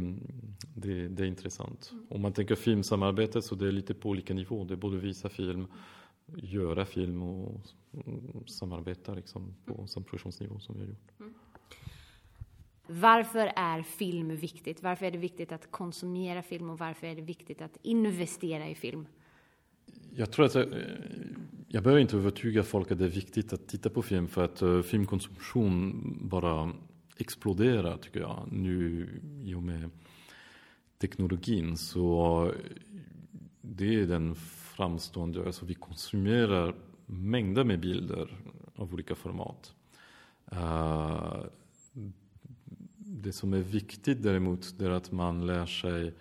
det, 0.75 1.09
det 1.09 1.23
är 1.23 1.27
intressant. 1.27 1.93
Om 2.09 2.23
man 2.23 2.33
tänker 2.33 2.55
filmsamarbete 2.55 3.43
så 3.43 3.55
det 3.55 3.69
är 3.69 3.73
lite 3.73 3.95
på 3.95 4.09
olika 4.09 4.35
nivåer. 4.35 4.65
Det 4.65 4.75
är 4.75 4.77
både 4.77 4.97
visa 4.97 5.29
film, 5.29 5.67
göra 6.37 6.87
film 6.87 7.23
och 7.23 7.61
samarbeta 8.47 9.15
liksom 9.15 9.55
på 9.65 9.87
samma 9.87 10.05
produktionsnivå 10.05 10.59
som 10.59 10.75
vi 10.75 10.81
har 10.81 10.89
gjort. 10.89 11.21
Mm. 11.21 11.35
Varför 12.87 13.53
är 13.57 13.83
film 13.83 14.37
viktigt? 14.37 14.83
Varför 14.83 15.07
är 15.07 15.11
det 15.11 15.19
viktigt 15.19 15.53
att 15.53 15.71
konsumera 15.71 16.43
film 16.43 16.71
och 16.71 16.79
varför 16.79 17.07
är 17.07 17.15
det 17.15 17.23
viktigt 17.23 17.63
att 17.63 17.79
investera 17.83 18.69
i 18.69 18.75
film? 18.75 19.07
Jag 20.15 20.33
tror 20.33 20.47
att 20.47 20.55
jag, 20.55 20.75
jag 21.69 21.83
behöver 21.83 22.01
inte 22.01 22.17
övertyga 22.17 22.63
folk 22.63 22.91
att 22.91 22.99
det 22.99 23.05
är 23.05 23.09
viktigt 23.09 23.53
att 23.53 23.69
titta 23.69 23.91
på 23.91 24.03
film 24.03 24.29
för 24.29 24.45
att 24.45 24.63
uh, 24.63 24.83
filmkonsumtion 24.83 26.19
bara 26.29 26.73
exploderar 27.17 27.97
tycker 27.97 28.21
jag 28.21 28.49
nu 28.53 29.09
i 29.43 29.55
och 29.55 29.63
med 29.63 29.91
teknologin. 30.99 31.77
Så 31.77 32.53
det 33.61 34.01
är 34.01 34.07
den 34.07 34.35
framstående, 34.77 35.47
alltså 35.47 35.65
vi 35.65 35.75
konsumerar 35.75 36.75
mängder 37.07 37.65
med 37.65 37.81
bilder 37.81 38.37
av 38.77 38.93
olika 38.95 39.15
format. 39.15 39.75
Uh, 40.53 41.45
det 42.97 43.33
som 43.33 43.53
är 43.53 43.61
viktigt 43.61 44.23
däremot 44.23 44.81
är 44.81 44.91
att 44.91 45.13
man 45.13 45.47
lär 45.47 45.67
sig 45.67 46.15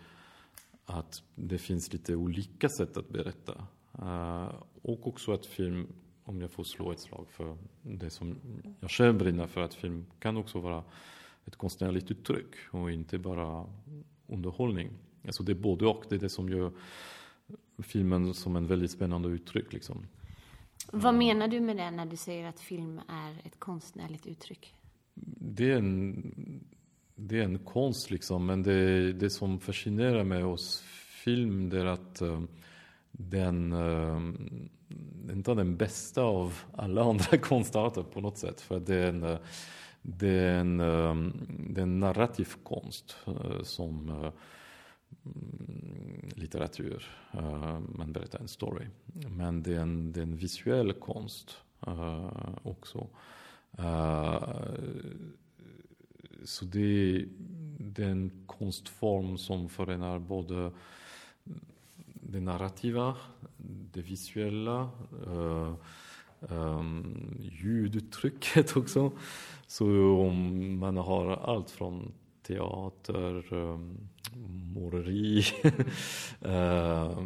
att 0.85 1.23
det 1.35 1.57
finns 1.57 1.93
lite 1.93 2.15
olika 2.15 2.69
sätt 2.69 2.97
att 2.97 3.09
berätta. 3.09 3.67
Uh, 3.99 4.53
och 4.81 5.07
också 5.07 5.33
att 5.33 5.45
film 5.45 5.87
om 6.25 6.41
jag 6.41 6.51
får 6.51 6.63
slå 6.63 6.91
ett 6.91 6.99
slag 6.99 7.25
för 7.29 7.57
det 7.81 8.09
som 8.09 8.35
jag 8.79 8.91
själv 8.91 9.17
brinner 9.17 9.47
för, 9.47 9.61
att 9.61 9.73
film 9.73 10.05
kan 10.19 10.37
också 10.37 10.59
vara 10.59 10.83
ett 11.45 11.55
konstnärligt 11.55 12.11
uttryck 12.11 12.55
och 12.71 12.91
inte 12.91 13.17
bara 13.17 13.65
underhållning. 14.27 14.89
Alltså 15.25 15.43
det 15.43 15.51
är 15.51 15.55
både 15.55 15.85
och, 15.85 16.03
det 16.09 16.15
är 16.15 16.19
det 16.19 16.29
som 16.29 16.49
gör 16.49 16.71
filmen 17.77 18.33
som 18.33 18.55
en 18.55 18.67
väldigt 18.67 18.91
spännande 18.91 19.29
uttryck. 19.29 19.73
Liksom. 19.73 20.05
Vad 20.91 21.15
menar 21.15 21.47
du 21.47 21.59
med 21.59 21.77
det 21.77 21.91
när 21.91 22.05
du 22.05 22.17
säger 22.17 22.47
att 22.47 22.59
film 22.59 23.01
är 23.07 23.47
ett 23.47 23.59
konstnärligt 23.59 24.27
uttryck? 24.27 24.75
Det 25.55 25.71
är 25.71 25.77
en, 25.77 26.63
det 27.15 27.39
är 27.39 27.43
en 27.43 27.59
konst 27.59 28.11
liksom, 28.11 28.45
men 28.45 28.63
det, 28.63 29.13
det 29.13 29.29
som 29.29 29.59
fascinerar 29.59 30.23
mig 30.23 30.41
hos 30.41 30.81
film 31.23 31.69
det 31.69 31.81
är 31.81 31.85
att 31.85 32.21
uh, 32.21 32.43
den 33.17 33.73
uh, 33.73 34.33
inte 35.31 35.53
den 35.53 35.77
bästa 35.77 36.21
av 36.21 36.59
alla 36.73 37.03
andra 37.09 37.37
konstarter 37.37 38.03
på 38.03 38.21
något 38.21 38.37
sätt. 38.37 38.61
För 38.61 38.79
det 38.79 38.95
är 38.95 39.09
en, 39.09 39.23
eh, 39.23 39.37
det 40.01 40.29
är 40.29 40.59
en, 40.59 40.79
eh, 40.79 41.15
det 41.69 41.81
är 41.81 41.83
en 41.83 41.99
narrativ 41.99 42.49
konst 42.63 43.17
som 43.63 44.09
mm, 44.09 44.31
litteratur. 46.35 47.05
Man 47.95 48.13
berättar 48.13 48.39
en 48.39 48.47
story. 48.47 48.85
Men 49.29 49.63
det 49.63 49.73
är 49.73 49.79
en, 49.79 50.11
det 50.11 50.19
är 50.19 50.23
en 50.23 50.35
visuell 50.35 50.93
konst 50.93 51.57
också. 52.63 53.07
Så 56.43 56.65
det 56.65 56.79
är, 56.79 57.27
det 57.79 58.03
är 58.03 58.09
en 58.09 58.43
konstform 58.45 59.37
som 59.37 59.69
förenar 59.69 60.19
både 60.19 60.71
det 62.29 62.41
narrativa, 62.41 63.15
det 63.91 64.01
visuella, 64.01 64.89
uh, 65.27 65.75
um, 66.39 67.37
euh, 67.39 67.45
ljuduttrycket 67.61 68.77
också. 68.77 69.11
Så 69.67 69.85
man 70.79 70.97
har 70.97 71.29
allt 71.29 71.71
från 71.71 72.13
teater, 72.43 73.53
um, 73.53 74.09
måleri, 74.73 75.43
eh, 76.41 77.21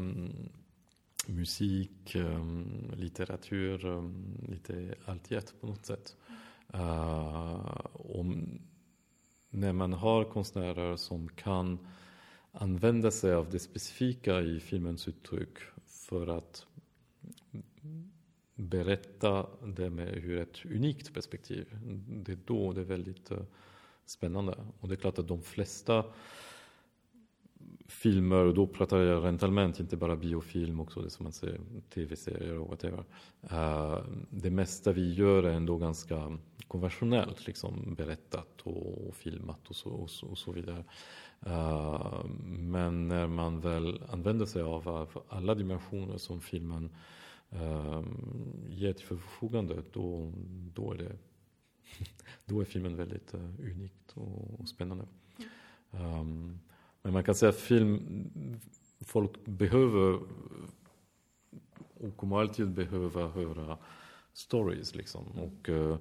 musik, 1.27 2.15
um, 2.15 2.91
litteratur, 2.95 3.85
um, 3.85 4.37
lite 4.47 4.95
allt 5.05 5.31
i 5.31 5.35
ett 5.35 5.53
på 5.61 5.67
något 5.67 5.85
sätt. 5.85 6.15
Uh, 6.75 7.79
om, 7.93 8.59
när 9.49 9.73
man 9.73 9.93
har 9.93 10.23
konstnärer 10.23 10.95
som 10.95 11.29
kan 11.29 11.79
använda 12.59 13.11
sig 13.11 13.33
av 13.33 13.49
det 13.49 13.59
specifika 13.59 14.41
i 14.41 14.59
filmens 14.59 15.07
uttryck 15.07 15.57
för 15.85 16.27
att 16.27 16.65
berätta 18.55 19.45
det 19.65 19.89
med 19.89 20.07
hur 20.07 20.39
ett 20.39 20.65
unikt 20.65 21.13
perspektiv. 21.13 21.77
Det 22.07 22.31
är 22.31 22.39
då 22.45 22.73
det 22.73 22.81
är 22.81 22.85
väldigt 22.85 23.31
eh, 23.31 23.37
spännande. 24.05 24.55
Och 24.79 24.87
det 24.87 24.93
är 24.93 24.97
klart 24.97 25.19
att 25.19 25.27
de 25.27 25.41
flesta 25.41 26.05
filmer, 27.87 28.45
och 28.45 28.53
då 28.53 28.67
pratar 28.67 28.97
jag 28.97 29.25
rent 29.25 29.43
allmänt, 29.43 29.79
inte 29.79 29.97
bara 29.97 30.15
biofilm 30.15 30.79
också, 30.79 31.01
det 31.01 31.09
som 31.09 31.23
man 31.23 31.33
ser, 31.33 31.59
tv-serier 31.93 32.57
och 32.59 32.67
whatever. 32.67 33.03
Uh, 33.51 34.05
det 34.29 34.51
mesta 34.51 34.91
vi 34.91 35.13
gör 35.13 35.43
är 35.43 35.51
ändå 35.51 35.77
ganska 35.77 36.37
konventionellt, 36.67 37.47
liksom 37.47 37.95
berättat 37.97 38.61
och, 38.61 39.07
och 39.07 39.15
filmat 39.15 39.69
och 39.69 39.75
så, 39.75 39.89
och 39.89 40.09
så, 40.09 40.27
och 40.27 40.37
så 40.37 40.51
vidare. 40.51 40.83
Uh, 41.47 42.25
men 42.47 43.07
när 43.07 43.27
man 43.27 43.59
väl 43.59 44.03
använder 44.09 44.45
sig 44.45 44.61
av, 44.61 44.89
av 44.89 45.23
alla 45.29 45.55
dimensioner 45.55 46.17
som 46.17 46.41
filmen 46.41 46.95
uh, 47.53 48.03
ger 48.69 48.93
till 48.93 49.05
förfogande, 49.05 49.83
då, 49.91 50.31
då, 50.73 50.91
är 50.91 50.97
det, 50.97 51.17
då 52.45 52.61
är 52.61 52.65
filmen 52.65 52.95
väldigt 52.95 53.33
uh, 53.33 53.59
unikt 53.59 54.11
och, 54.13 54.59
och 54.59 54.67
spännande. 54.67 55.05
Um, 55.91 56.59
men 57.01 57.13
man 57.13 57.23
kan 57.23 57.35
säga 57.35 57.49
att 57.49 57.55
film, 57.55 58.29
folk 59.01 59.45
behöver 59.45 60.19
och 61.99 62.17
kommer 62.17 62.39
alltid 62.39 62.71
behöva 62.71 63.27
höra 63.27 63.77
stories 64.33 64.95
liksom. 64.95 65.25
Och 65.31 65.69
uh, 65.69 65.97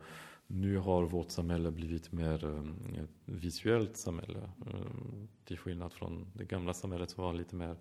nu 0.47 0.79
har 0.79 1.03
vårt 1.03 1.31
samhälle 1.31 1.71
blivit 1.71 2.12
mer 2.12 2.45
um, 2.45 2.76
ett 2.95 3.11
visuellt 3.25 3.97
samhälle. 3.97 4.50
Um, 4.67 5.29
till 5.45 5.59
skillnad 5.59 5.93
från 5.93 6.26
det 6.35 6.45
gamla 6.45 6.75
samhället 6.75 7.11
som 7.11 7.25
var 7.25 7.33
lite 7.33 7.57
mer 7.57 7.76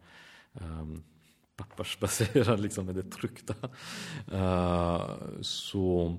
um, 0.54 1.04
pappersbaserat, 1.56 2.60
liksom 2.66 2.86
med 2.86 2.96
det 2.96 3.04
tryckta. 3.04 3.56
Uh, 4.34 5.42
så 5.42 6.16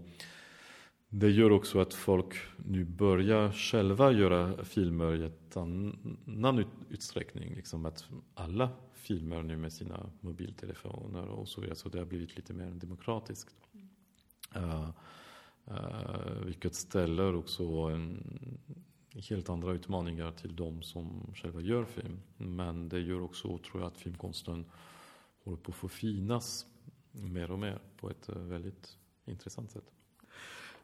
det 1.09 1.31
gör 1.31 1.53
också 1.53 1.81
att 1.81 1.95
folk 1.95 2.35
nu 2.57 2.85
börjar 2.85 3.53
själva 3.53 4.12
göra 4.12 4.65
filmer 4.65 5.15
i 5.15 5.25
ett 5.25 5.57
annan 5.57 6.65
utsträckning. 6.88 7.55
Liksom 7.55 7.87
att 7.87 8.05
alla 8.35 8.71
filmer 8.93 9.43
nu 9.43 9.57
med 9.57 9.73
sina 9.73 10.11
mobiltelefoner 10.21 11.26
och 11.29 11.49
så 11.49 11.61
vidare. 11.61 11.76
Så 11.76 11.88
det 11.88 11.99
har 11.99 12.07
blivit 12.07 12.37
lite 12.37 12.53
mer 12.53 12.71
demokratiskt. 12.71 13.57
Uh, 14.57 14.91
Eh, 15.70 16.44
vilket 16.44 16.75
ställer 16.75 17.35
också 17.35 17.64
en, 17.64 18.23
helt 19.28 19.49
andra 19.49 19.73
utmaningar 19.73 20.32
till 20.32 20.56
de 20.56 20.82
som 20.82 21.32
själva 21.35 21.61
gör 21.61 21.85
film. 21.85 22.20
Men 22.37 22.88
det 22.88 23.00
gör 23.00 23.23
också, 23.23 23.58
tror 23.58 23.82
jag, 23.82 23.87
att 23.87 23.99
filmkonsten 23.99 24.64
håller 25.44 25.58
på 25.58 25.70
att 25.70 25.76
förfinas 25.76 26.66
mer 27.12 27.50
och 27.50 27.58
mer 27.58 27.78
på 27.96 28.11
ett 28.11 28.28
eh, 28.28 28.37
väldigt 28.37 28.99
intressant 29.26 29.70
sätt. 29.70 29.90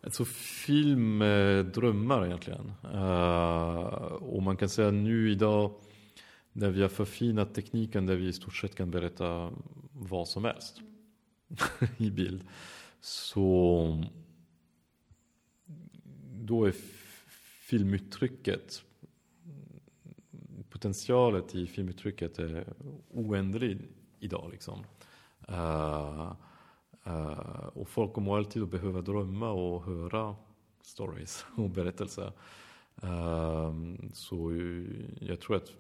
Alltså 0.04 0.24
film 0.24 1.22
är 1.22 1.62
drömmar 1.62 2.26
egentligen. 2.26 2.72
Uh, 2.94 3.82
och 4.12 4.42
man 4.42 4.56
kan 4.56 4.68
säga 4.68 4.90
nu 4.90 5.30
idag 5.30 5.74
när 6.52 6.70
vi 6.70 6.82
har 6.82 6.88
förfinat 6.88 7.54
tekniken 7.54 8.06
där 8.06 8.16
vi 8.16 8.28
i 8.28 8.32
stort 8.32 8.56
sett 8.56 8.74
kan 8.74 8.90
berätta 8.90 9.50
vad 9.92 10.28
som 10.28 10.44
helst 10.44 10.80
i 11.96 12.10
bild. 12.10 12.44
Så 13.00 14.04
då 16.52 16.64
är 16.64 16.74
filmuttrycket 17.68 18.84
potentialet 20.70 21.54
i 21.54 21.66
filmuttrycket 21.66 22.38
är 22.38 22.74
oändlig 23.10 23.78
idag 24.18 24.48
liksom. 24.50 24.84
Uh, 25.48 26.32
Uh, 27.06 27.66
och 27.74 27.88
folk 27.88 28.12
kommer 28.12 28.36
alltid 28.36 28.62
att 28.62 28.68
behöva 28.68 29.00
drömma 29.00 29.50
och 29.50 29.84
höra 29.84 30.36
stories 30.82 31.46
och 31.56 31.70
berättelser. 31.70 32.32
Uh, 33.04 33.94
så 34.12 34.52
jag 35.20 35.40
tror 35.40 35.56
att 35.56 35.72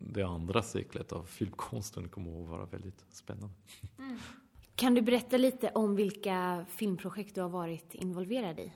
det 0.00 0.22
andra 0.22 0.62
seklet 0.62 1.12
av 1.12 1.24
filmkonsten 1.24 2.08
kommer 2.08 2.42
att 2.42 2.48
vara 2.48 2.66
väldigt 2.66 3.04
spännande. 3.10 3.54
Mm. 3.98 4.18
Kan 4.74 4.94
du 4.94 5.02
berätta 5.02 5.36
lite 5.36 5.70
om 5.70 5.96
vilka 5.96 6.66
filmprojekt 6.68 7.34
du 7.34 7.40
har 7.40 7.48
varit 7.48 7.94
involverad 7.94 8.58
i? 8.58 8.72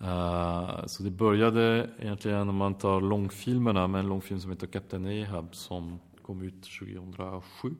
Uh, 0.00 0.86
så 0.86 1.02
det 1.02 1.10
började 1.10 1.90
egentligen 1.98 2.48
om 2.48 2.56
man 2.56 2.74
tar 2.74 3.00
långfilmerna 3.00 3.86
med 3.86 3.98
en 3.98 4.08
långfilm 4.08 4.40
som 4.40 4.50
heter 4.50 4.66
Kapten 4.66 5.06
Ahab 5.06 5.54
som 5.54 5.98
kom 6.22 6.42
ut 6.42 6.62
2007 6.62 7.74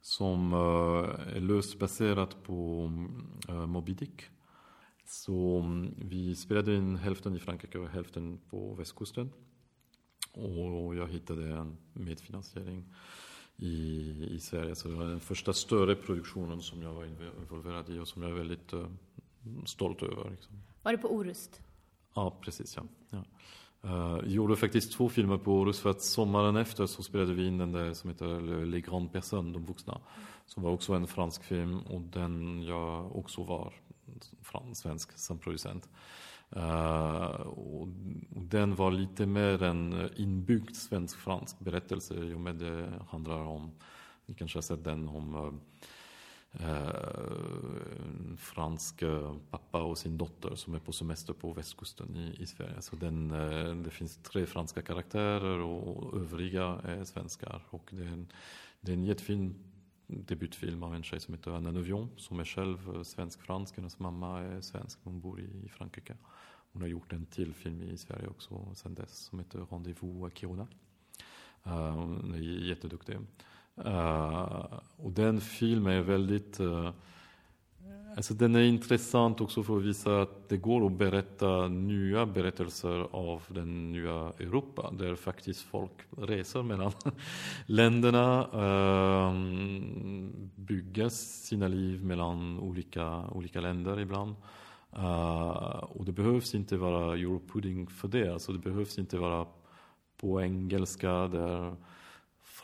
som 0.00 0.52
uh, 0.52 1.36
är 1.36 1.40
löst 1.40 1.78
baserat 1.78 2.42
på 2.42 2.90
uh, 3.48 3.66
Moby 3.66 3.94
Dick. 3.94 4.22
Så 5.04 5.58
um, 5.58 5.94
vi 5.98 6.36
spelade 6.36 6.76
in 6.76 6.96
hälften 6.96 7.36
i 7.36 7.38
Frankrike 7.38 7.78
och 7.78 7.88
hälften 7.88 8.38
på 8.50 8.74
västkusten. 8.74 9.30
Och 10.32 10.96
jag 10.96 11.08
hittade 11.08 11.52
en 11.52 11.76
medfinansiering 11.92 12.84
i, 13.56 14.26
i 14.30 14.40
Sverige. 14.40 14.74
Så 14.74 14.88
det 14.88 14.94
var 14.94 15.04
den 15.04 15.20
första 15.20 15.52
större 15.52 15.94
produktionen 15.94 16.60
som 16.60 16.82
jag 16.82 16.94
var 16.94 17.04
involverad 17.40 17.90
i 17.90 17.98
och 17.98 18.08
som 18.08 18.22
jag 18.22 18.30
är 18.30 18.34
väldigt 18.34 18.72
uh, 18.72 18.86
stolt 19.66 20.02
över. 20.02 20.30
Liksom. 20.30 20.62
Var 20.82 20.92
det 20.92 20.98
på 20.98 21.14
Orust? 21.14 21.60
Ja, 22.14 22.38
precis. 22.40 22.76
Ja. 22.76 22.82
ja. 23.10 23.24
Uh, 23.84 24.20
gjorde 24.24 24.56
faktiskt 24.56 24.92
två 24.92 25.08
filmer 25.08 25.38
på 25.38 25.52
Orust 25.52 25.80
för 25.80 25.90
att 25.90 26.02
sommaren 26.02 26.56
efter 26.56 26.86
så 26.86 27.02
spelade 27.02 27.34
vi 27.34 27.46
in 27.46 27.58
den 27.58 27.72
där 27.72 27.92
som 27.92 28.10
heter 28.10 28.66
Les 28.66 28.84
Grandes 28.84 29.12
Personnes, 29.12 29.54
de 29.54 29.66
vuxna. 29.66 30.00
Som 30.46 30.62
var 30.62 30.70
också 30.70 30.92
en 30.92 31.06
fransk 31.06 31.44
film 31.44 31.80
och 31.80 32.00
den 32.00 32.62
jag 32.62 33.16
också 33.16 33.42
var 33.42 33.72
svensk 34.72 35.18
som 35.18 35.38
producent. 35.38 35.88
Uh, 36.56 37.40
och, 37.40 37.80
och, 38.36 38.42
den 38.42 38.74
var 38.74 38.90
lite 38.90 39.26
mer 39.26 39.62
en 39.62 40.10
inbyggd 40.16 40.76
svensk-fransk 40.76 41.58
berättelse 41.58 42.14
i 42.14 42.34
och 42.34 42.40
med 42.40 42.54
det 42.54 42.92
handlar 43.08 43.38
om, 43.38 43.70
ni 44.26 44.34
kanske 44.34 44.56
har 44.56 44.62
sett 44.62 44.84
den 44.84 45.08
om 45.08 45.34
uh, 45.34 45.52
en 46.52 48.36
fransk 48.36 49.02
eh, 49.02 49.36
pappa 49.50 49.82
och 49.82 49.98
sin 49.98 50.18
dotter 50.18 50.54
som 50.54 50.74
är 50.74 50.78
på 50.78 50.92
semester 50.92 51.32
på 51.32 51.52
västkusten 51.52 52.16
i, 52.16 52.42
i 52.42 52.46
Sverige. 52.46 52.82
Så 52.82 52.96
den, 52.96 53.30
eh, 53.30 53.74
det 53.74 53.90
finns 53.90 54.16
tre 54.16 54.46
franska 54.46 54.82
karaktärer 54.82 55.58
och 55.58 56.20
övriga 56.20 56.64
är 56.84 57.04
svenskar. 57.04 57.62
Och 57.70 57.90
det 57.92 58.02
är 58.02 58.12
en, 58.12 58.32
det 58.80 58.92
är 58.92 58.96
en 58.96 59.04
jättefin 59.04 59.54
debutfilm 60.06 60.82
av 60.82 60.94
en 60.94 61.02
tjej 61.02 61.20
som 61.20 61.34
heter 61.34 61.50
Anna 61.50 61.70
Neuvion 61.70 62.10
som 62.16 62.40
är 62.40 62.44
själv 62.44 63.04
svensk-fransk. 63.04 63.76
Hennes 63.76 63.98
mamma 63.98 64.40
är 64.40 64.60
svensk, 64.60 64.98
hon 65.02 65.20
bor 65.20 65.40
i 65.40 65.68
Frankrike. 65.68 66.16
Hon 66.72 66.82
har 66.82 66.88
gjort 66.88 67.12
en 67.12 67.26
till 67.26 67.54
film 67.54 67.82
i 67.82 67.96
Sverige 67.96 68.28
också 68.28 68.74
sen 68.74 68.94
dess 68.94 69.18
som 69.18 69.38
heter 69.38 69.66
Rendezvous 69.70 70.26
à 70.26 70.30
Kiruna. 70.34 70.68
Hon 71.62 72.34
är 72.34 72.38
jätteduktig. 72.38 73.18
Eh, 73.84 74.64
och 74.96 75.12
den 75.12 75.40
filmen 75.40 75.92
är 75.92 76.02
väldigt... 76.02 76.60
Uh, 76.60 76.90
alltså 78.16 78.34
den 78.34 78.54
är 78.54 78.62
intressant 78.62 79.40
också 79.40 79.62
för 79.62 79.76
att 79.76 79.82
visa 79.82 80.22
att 80.22 80.48
det 80.48 80.56
går 80.56 80.86
att 80.86 80.92
berätta 80.92 81.68
nya 81.68 82.26
berättelser 82.26 83.06
av 83.10 83.42
den 83.48 83.92
nya 83.92 84.32
Europa. 84.38 84.90
Där 84.98 85.14
faktiskt 85.14 85.62
folk 85.62 85.92
reser 86.16 86.62
mellan 86.62 86.92
länderna, 87.66 88.46
uh, 88.46 89.34
bygger 90.54 91.08
sina 91.08 91.68
liv 91.68 92.04
mellan 92.04 92.58
olika, 92.58 93.24
olika 93.30 93.60
länder 93.60 94.00
ibland. 94.00 94.34
Uh, 94.96 95.76
och 95.76 96.04
det 96.04 96.12
behövs 96.12 96.54
inte 96.54 96.76
vara 96.76 97.14
Europudding 97.14 97.86
för 97.86 98.08
det. 98.08 98.32
Alltså 98.32 98.52
det 98.52 98.58
behövs 98.58 98.98
inte 98.98 99.18
vara 99.18 99.46
på 100.20 100.42
engelska 100.42 101.10
där 101.10 101.76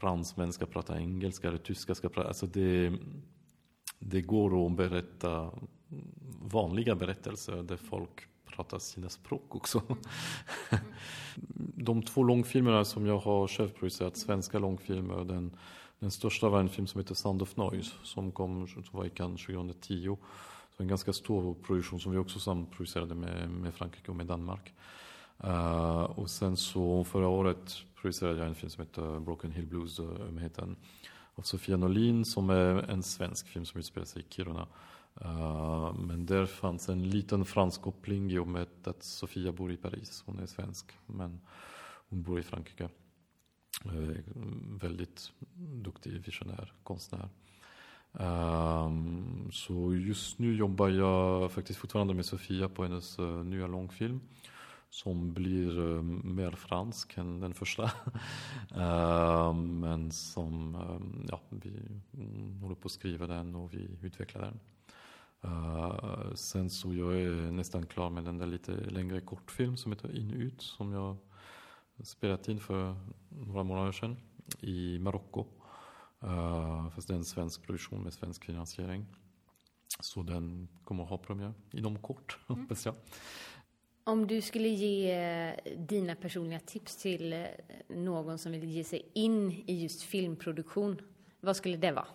fransmän 0.00 0.52
ska 0.52 0.66
prata 0.66 1.00
engelska 1.00 1.48
eller 1.48 1.58
tyska 1.58 1.94
ska 1.94 2.08
prata... 2.08 2.28
Alltså 2.28 2.46
det, 2.46 2.92
det 3.98 4.20
går 4.20 4.66
att 4.66 4.76
berätta 4.76 5.50
vanliga 6.42 6.94
berättelser 6.94 7.62
där 7.62 7.76
folk 7.76 8.28
pratar 8.44 8.78
sina 8.78 9.08
språk 9.08 9.54
också. 9.54 9.82
De 11.74 12.02
två 12.02 12.22
långfilmerna 12.22 12.84
som 12.84 13.06
jag 13.06 13.18
har 13.18 13.48
själv 13.48 13.68
producerat, 13.68 14.16
svenska 14.16 14.58
långfilmer, 14.58 15.24
den, 15.24 15.56
den 15.98 16.10
största 16.10 16.48
var 16.48 16.60
en 16.60 16.68
film 16.68 16.86
som 16.86 17.00
heter 17.00 17.14
Sound 17.14 17.42
of 17.42 17.56
Noise 17.56 17.94
som 18.02 18.32
kom 18.32 18.66
som 18.66 18.84
var 18.90 19.04
i 19.04 19.10
Cannes 19.10 19.46
2010. 19.46 20.16
Så 20.76 20.82
en 20.82 20.88
ganska 20.88 21.12
stor 21.12 21.54
produktion 21.54 22.00
som 22.00 22.12
vi 22.12 22.18
också 22.18 22.38
samproducerade 22.38 23.14
med, 23.14 23.50
med 23.50 23.74
Frankrike 23.74 24.10
och 24.10 24.16
med 24.16 24.26
Danmark. 24.26 24.74
Uh, 25.44 26.02
och 26.02 26.30
sen 26.30 26.56
så 26.56 27.04
förra 27.04 27.28
året 27.28 27.76
producerade 27.94 28.38
jag 28.38 28.48
en 28.48 28.54
film 28.54 28.70
som 28.70 28.84
heter 28.84 29.20
Broken 29.20 29.52
Hill 29.52 29.66
Blues, 29.66 29.98
eh, 29.98 30.04
ömheten 30.28 30.76
av 31.34 31.42
Sofia 31.42 31.76
Norlin 31.76 32.24
som 32.24 32.50
är 32.50 32.90
en 32.90 33.02
svensk 33.02 33.48
film 33.48 33.64
som 33.64 33.80
utspelar 33.80 34.04
sig 34.06 34.22
i 34.22 34.34
Kiruna. 34.34 34.66
Uh, 35.24 35.94
men 35.94 36.26
där 36.26 36.46
fanns 36.46 36.88
en 36.88 37.10
liten 37.10 37.44
fransk 37.44 37.82
koppling 37.82 38.30
i 38.30 38.38
och 38.38 38.48
med 38.48 38.66
att 38.84 39.02
Sofia 39.02 39.52
bor 39.52 39.72
i 39.72 39.76
Paris. 39.76 40.22
Hon 40.26 40.38
är 40.38 40.46
svensk 40.46 40.92
men 41.06 41.40
hon 42.08 42.22
bor 42.22 42.38
i 42.38 42.42
Frankrike. 42.42 42.88
Uh, 43.86 44.16
väldigt 44.80 45.32
duktig 45.56 46.12
visionär 46.12 46.72
konstnär. 46.82 47.28
Um, 48.12 49.50
så 49.52 49.94
just 49.94 50.38
nu 50.38 50.56
jobbar 50.56 50.88
jag 50.88 51.52
faktiskt 51.52 51.78
fortfarande 51.78 52.14
med 52.14 52.26
Sofia 52.26 52.68
på 52.68 52.82
hennes 52.82 53.18
uh, 53.18 53.44
nya 53.44 53.66
långfilm 53.66 54.20
som 54.96 55.32
blir 55.32 55.96
eh, 55.96 56.02
mer 56.02 56.50
fransk 56.50 57.16
än 57.16 57.40
den 57.40 57.54
första. 57.54 57.90
Eh, 58.76 59.54
men 59.54 60.12
som, 60.12 60.74
eh, 60.74 61.28
ja, 61.30 61.40
vi 61.50 62.00
mm, 62.14 62.60
håller 62.60 62.74
på 62.74 62.86
att 62.86 62.92
skriva 62.92 63.26
den 63.26 63.54
och 63.54 63.74
vi 63.74 63.88
utvecklar 64.02 64.42
den. 64.42 64.60
Sen 66.36 66.70
så 66.70 66.94
jag 66.94 67.20
är 67.20 67.52
nästan 67.52 67.86
klar 67.86 68.10
med 68.10 68.24
den 68.24 68.38
där 68.38 68.46
lite 68.46 68.72
längre 68.72 69.20
kortfilm 69.20 69.76
som 69.76 69.92
heter 69.92 70.16
In 70.16 70.30
Ut 70.30 70.62
som 70.62 70.92
jag 70.92 71.16
spelat 72.02 72.48
in 72.48 72.60
för 72.60 72.96
några 73.28 73.62
månader 73.62 73.92
sedan 73.92 74.16
i 74.60 74.98
Marocko. 74.98 75.46
Fast 76.94 77.08
det 77.08 77.14
är 77.14 77.18
en 77.18 77.24
svensk 77.24 77.62
produktion 77.62 78.02
med 78.02 78.12
svensk 78.12 78.44
finansiering. 78.44 79.06
Så 80.00 80.22
den 80.22 80.68
kommer 80.84 81.02
att 81.02 81.10
ha 81.10 81.18
premiär 81.18 81.54
inom 81.72 81.98
kort, 81.98 82.38
mm. 82.48 82.60
hoppas 82.62 82.86
jag. 82.86 82.94
Om 84.08 84.26
du 84.26 84.40
skulle 84.40 84.68
ge 84.68 85.14
eh, 85.14 85.54
dina 85.76 86.14
personliga 86.14 86.60
tips 86.60 86.96
till 86.96 87.32
eh, 87.32 87.46
någon 87.88 88.38
som 88.38 88.52
vill 88.52 88.64
ge 88.64 88.84
sig 88.84 89.06
in 89.12 89.52
i 89.66 89.82
just 89.82 90.02
filmproduktion, 90.02 91.00
vad 91.40 91.56
skulle 91.56 91.76
det 91.76 91.92
vara? 91.92 92.06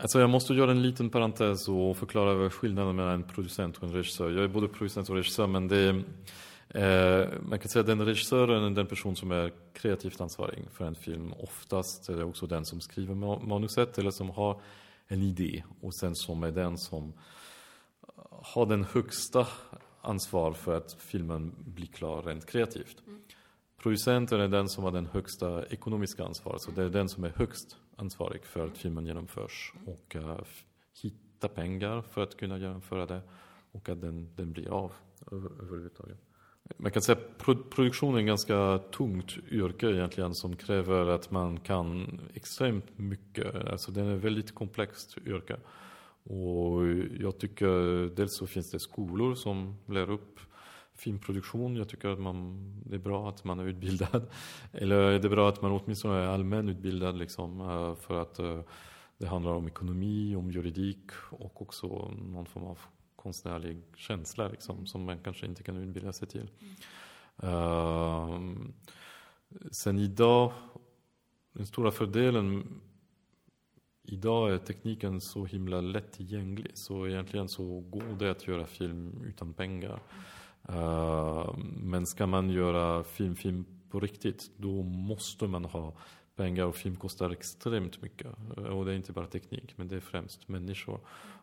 Alltså 0.00 0.20
jag 0.20 0.30
måste 0.30 0.54
göra 0.54 0.70
en 0.70 0.82
liten 0.82 1.10
parentes 1.10 1.68
och 1.68 1.96
förklara 1.96 2.50
skillnaden 2.50 2.96
mellan 2.96 3.14
en 3.14 3.22
producent 3.22 3.76
och 3.76 3.82
en 3.82 3.92
regissör. 3.92 4.30
Jag 4.30 4.44
är 4.44 4.48
både 4.48 4.68
producent 4.68 5.08
och 5.08 5.16
regissör, 5.16 5.46
men 5.46 5.68
det 5.68 5.76
är, 5.78 7.22
eh, 7.22 7.28
man 7.42 7.58
kan 7.58 7.68
säga 7.68 7.80
att 7.80 7.86
den 7.86 8.06
regissören 8.06 8.64
är 8.64 8.70
den 8.70 8.86
person 8.86 9.16
som 9.16 9.30
är 9.30 9.52
kreativt 9.72 10.20
ansvarig 10.20 10.64
för 10.72 10.84
en 10.84 10.94
film. 10.94 11.32
Oftast 11.32 12.08
är 12.08 12.16
det 12.16 12.24
också 12.24 12.46
den 12.46 12.64
som 12.64 12.80
skriver 12.80 13.14
manuset 13.46 13.98
eller 13.98 14.10
som 14.10 14.30
har 14.30 14.60
en 15.08 15.22
idé 15.22 15.64
och 15.80 15.94
sen 15.94 16.14
som 16.14 16.42
är 16.42 16.50
den 16.50 16.78
som 16.78 17.12
har 18.28 18.66
den 18.66 18.84
högsta 18.84 19.46
ansvar 20.02 20.52
för 20.52 20.76
att 20.76 20.92
filmen 20.92 21.54
blir 21.58 21.86
klar 21.86 22.22
rent 22.22 22.46
kreativt. 22.46 23.02
Mm. 23.06 23.20
Producenten 23.82 24.40
är 24.40 24.48
den 24.48 24.68
som 24.68 24.84
har 24.84 24.90
den 24.90 25.06
högsta 25.06 25.66
ekonomiska 25.66 26.24
ansvaret, 26.24 26.62
så 26.62 26.70
det 26.70 26.82
är 26.82 26.88
den 26.88 27.08
som 27.08 27.24
är 27.24 27.32
högst 27.36 27.76
ansvarig 27.96 28.44
för 28.44 28.66
att 28.66 28.78
filmen 28.78 29.06
genomförs 29.06 29.72
och 29.86 30.16
uh, 30.16 30.40
hitta 31.02 31.48
pengar 31.48 32.02
för 32.02 32.22
att 32.22 32.36
kunna 32.36 32.58
genomföra 32.58 33.06
det 33.06 33.20
och 33.72 33.88
att 33.88 34.00
den, 34.00 34.34
den 34.36 34.52
blir 34.52 34.68
av 34.68 34.92
överhuvudtaget. 35.30 36.18
Man 36.76 36.92
kan 36.92 37.02
säga 37.02 37.18
att 37.18 37.38
produktion 37.70 38.14
är 38.14 38.18
en 38.18 38.26
ganska 38.26 38.78
tungt 38.78 39.36
yrke 39.50 39.86
egentligen 39.86 40.34
som 40.34 40.56
kräver 40.56 41.06
att 41.06 41.30
man 41.30 41.60
kan 41.60 42.20
extremt 42.34 42.98
mycket. 42.98 43.54
Alltså 43.54 43.92
den 43.92 44.06
är 44.06 44.16
ett 44.16 44.24
väldigt 44.24 44.54
komplext 44.54 45.18
yrke. 45.26 45.56
Och 46.24 46.86
jag 47.20 47.38
tycker 47.38 48.06
dels 48.16 48.36
så 48.36 48.46
finns 48.46 48.70
det 48.70 48.78
skolor 48.78 49.34
som 49.34 49.76
lär 49.86 50.10
upp 50.10 50.40
filmproduktion. 50.94 51.76
Jag 51.76 51.88
tycker 51.88 52.08
att 52.08 52.20
man, 52.20 52.58
det 52.86 52.94
är 52.94 52.98
bra 52.98 53.28
att 53.28 53.44
man 53.44 53.60
är 53.60 53.64
utbildad. 53.64 54.30
Eller 54.72 55.18
det 55.18 55.28
är 55.28 55.30
bra 55.30 55.48
att 55.48 55.62
man 55.62 55.72
åtminstone 55.72 56.14
är 56.14 56.26
allmänutbildad 56.26 57.18
liksom, 57.18 57.60
eh, 57.60 57.94
för 57.94 58.22
att 58.22 58.38
eh, 58.38 58.60
det 59.18 59.26
handlar 59.26 59.52
om 59.52 59.66
ekonomi, 59.66 60.36
om 60.36 60.50
juridik 60.50 61.10
och 61.30 61.62
också 61.62 61.86
någon 62.32 62.46
form 62.46 62.64
av 62.64 62.78
konstnärlig 63.16 63.82
känsla 63.96 64.48
liksom, 64.48 64.86
som 64.86 65.04
man 65.04 65.18
kanske 65.18 65.46
inte 65.46 65.62
kan 65.62 65.76
utbilda 65.76 66.12
sig 66.12 66.28
till. 66.28 66.50
Mm. 66.60 66.74
Uh, 67.54 68.40
sen 69.70 69.98
idag, 69.98 70.52
den 71.52 71.66
stora 71.66 71.90
fördelen 71.90 72.80
Idag 74.02 74.52
är 74.52 74.58
tekniken 74.58 75.20
så 75.20 75.44
himla 75.44 75.80
lättillgänglig 75.80 76.70
så 76.74 77.06
egentligen 77.06 77.48
så 77.48 77.80
går 77.80 78.18
det 78.18 78.30
att 78.30 78.48
göra 78.48 78.66
film 78.66 79.22
utan 79.24 79.54
pengar. 79.54 80.00
Uh, 80.70 81.56
men 81.76 82.06
ska 82.06 82.26
man 82.26 82.50
göra 82.50 83.04
film, 83.04 83.36
film 83.36 83.64
på 83.90 84.00
riktigt 84.00 84.50
då 84.56 84.82
måste 84.82 85.46
man 85.46 85.64
ha 85.64 85.94
pengar 86.36 86.64
och 86.64 86.76
film 86.76 86.96
kostar 86.96 87.30
extremt 87.30 88.02
mycket. 88.02 88.26
Eh, 88.56 88.64
och 88.64 88.84
det 88.84 88.92
är 88.92 88.96
inte 88.96 89.12
bara 89.12 89.26
teknik 89.26 89.74
men 89.76 89.88
det 89.88 89.96
är 89.96 90.00
främst 90.00 90.48
människor. 90.48 91.00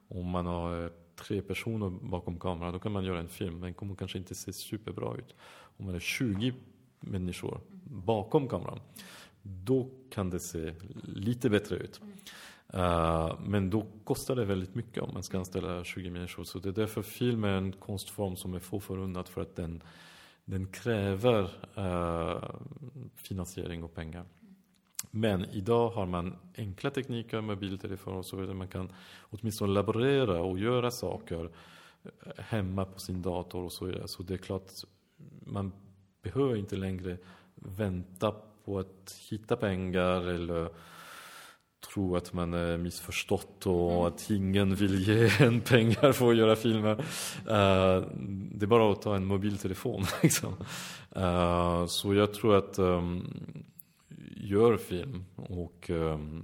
Om 0.08 0.30
man 0.30 0.46
har 0.46 0.84
eh, 0.84 0.90
tre 1.16 1.42
personer 1.42 1.90
bakom 1.90 2.40
kameran 2.40 2.74
då 2.74 2.80
kan 2.80 2.92
man 2.92 3.06
göra 3.06 3.20
en 3.20 3.30
film. 3.30 3.62
Den 3.62 3.74
kommer 3.74 3.96
kanske 3.96 4.18
inte 4.18 4.36
se 4.36 4.54
superbra 4.54 5.16
ut. 5.18 5.36
Om 5.78 5.86
man 5.86 5.96
är 5.96 6.00
20 6.00 6.54
människor 7.00 7.62
bakom 7.84 8.48
kameran 8.48 8.80
då 9.42 9.90
kan 10.10 10.30
det 10.30 10.40
se 10.40 10.74
lite 11.04 11.50
bättre 11.50 11.76
ut. 11.76 12.02
Uh, 12.74 13.40
men 13.40 13.70
då 13.70 13.86
kostar 14.04 14.36
det 14.36 14.46
väldigt 14.46 14.76
mycket 14.76 15.04
om 15.04 15.14
man 15.14 15.24
ska 15.24 15.38
anställa 15.38 15.84
20 15.84 16.10
människor. 16.10 16.44
Så 16.44 16.60
det 16.60 16.70
är 16.70 16.74
därför 16.74 17.02
film 17.02 17.44
är 17.44 17.54
en 17.54 17.72
konstform 17.72 18.36
som 18.36 18.54
är 18.54 18.60
få 18.60 18.80
förunnat 18.80 19.30
för 19.30 19.42
att 19.42 19.56
den, 19.56 19.84
den 20.46 20.68
kräver 20.68 21.44
uh, 21.78 22.44
finansiering 23.16 23.84
och 23.84 23.96
pengar. 23.96 24.26
Men 25.12 25.46
idag 25.46 25.90
har 25.90 26.06
man 26.06 26.36
enkla 26.58 26.90
tekniker, 26.90 27.42
mobiltelefoner 27.42 28.18
och 28.18 28.26
så 28.26 28.38
vidare. 28.38 28.56
Man 28.56 28.68
kan 28.68 28.92
åtminstone 29.20 29.74
laborera 29.74 30.42
och 30.42 30.60
göra 30.60 30.92
saker 30.92 31.50
eh, 32.04 32.44
hemma 32.44 32.86
på 32.86 33.00
sin 33.00 33.22
dator 33.22 33.64
och 33.64 33.72
så 33.72 33.86
vidare. 33.86 34.08
Så 34.08 34.24
det 34.24 34.34
är 34.34 34.38
klart, 34.38 34.72
man 35.46 35.72
behöver 36.22 36.56
inte 36.56 36.76
längre 36.76 37.18
vänta 37.56 38.36
på 38.70 38.80
att 38.80 39.20
hitta 39.30 39.56
pengar 39.56 40.30
eller 40.30 40.70
tro 41.94 42.16
att 42.16 42.34
man 42.34 42.54
är 42.54 42.78
missförstått 42.78 43.66
och 43.66 43.92
mm. 43.92 44.06
att 44.06 44.30
ingen 44.30 44.76
vill 44.76 45.08
ge 45.08 45.30
en 45.46 45.62
pengar 45.62 46.12
för 46.12 46.32
att 46.32 46.38
göra 46.38 46.56
filmer. 46.56 46.92
Uh, 46.92 48.08
det 48.52 48.66
är 48.66 48.68
bara 48.68 48.92
att 48.92 49.02
ta 49.02 49.16
en 49.16 49.26
mobiltelefon. 49.26 50.06
Liksom. 50.24 50.54
Uh, 51.18 51.86
så 51.86 52.14
jag 52.14 52.34
tror 52.34 52.56
att 52.56 52.80
um, 52.80 53.44
gör 54.38 54.78
film 54.78 55.26
och 55.36 55.90
um, 55.90 56.44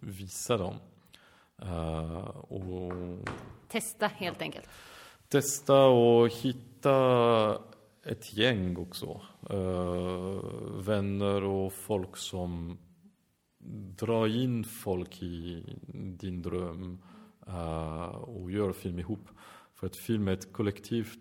visa 0.00 0.56
dem. 0.56 0.74
Uh, 1.62 2.28
och 2.28 2.92
Testa 3.68 4.06
helt 4.06 4.42
enkelt. 4.42 4.68
Testa 5.28 5.84
och 5.84 6.28
hitta 6.28 7.58
ett 8.04 8.36
gäng 8.36 8.76
också. 8.76 9.20
vänner 10.84 11.44
och 11.44 11.72
folk 11.72 12.16
som 12.16 12.78
dra 13.96 14.28
in 14.28 14.64
folk 14.64 15.22
i 15.22 15.64
din 16.18 16.42
dröm 16.42 17.02
uh, 17.48 18.06
och 18.06 18.50
gör 18.50 18.72
film 18.72 18.98
ihop. 18.98 19.28
För 19.74 19.86
att 19.86 19.96
film 19.96 20.28
är 20.28 20.32
ett 20.32 20.52
kollektivt 20.52 21.18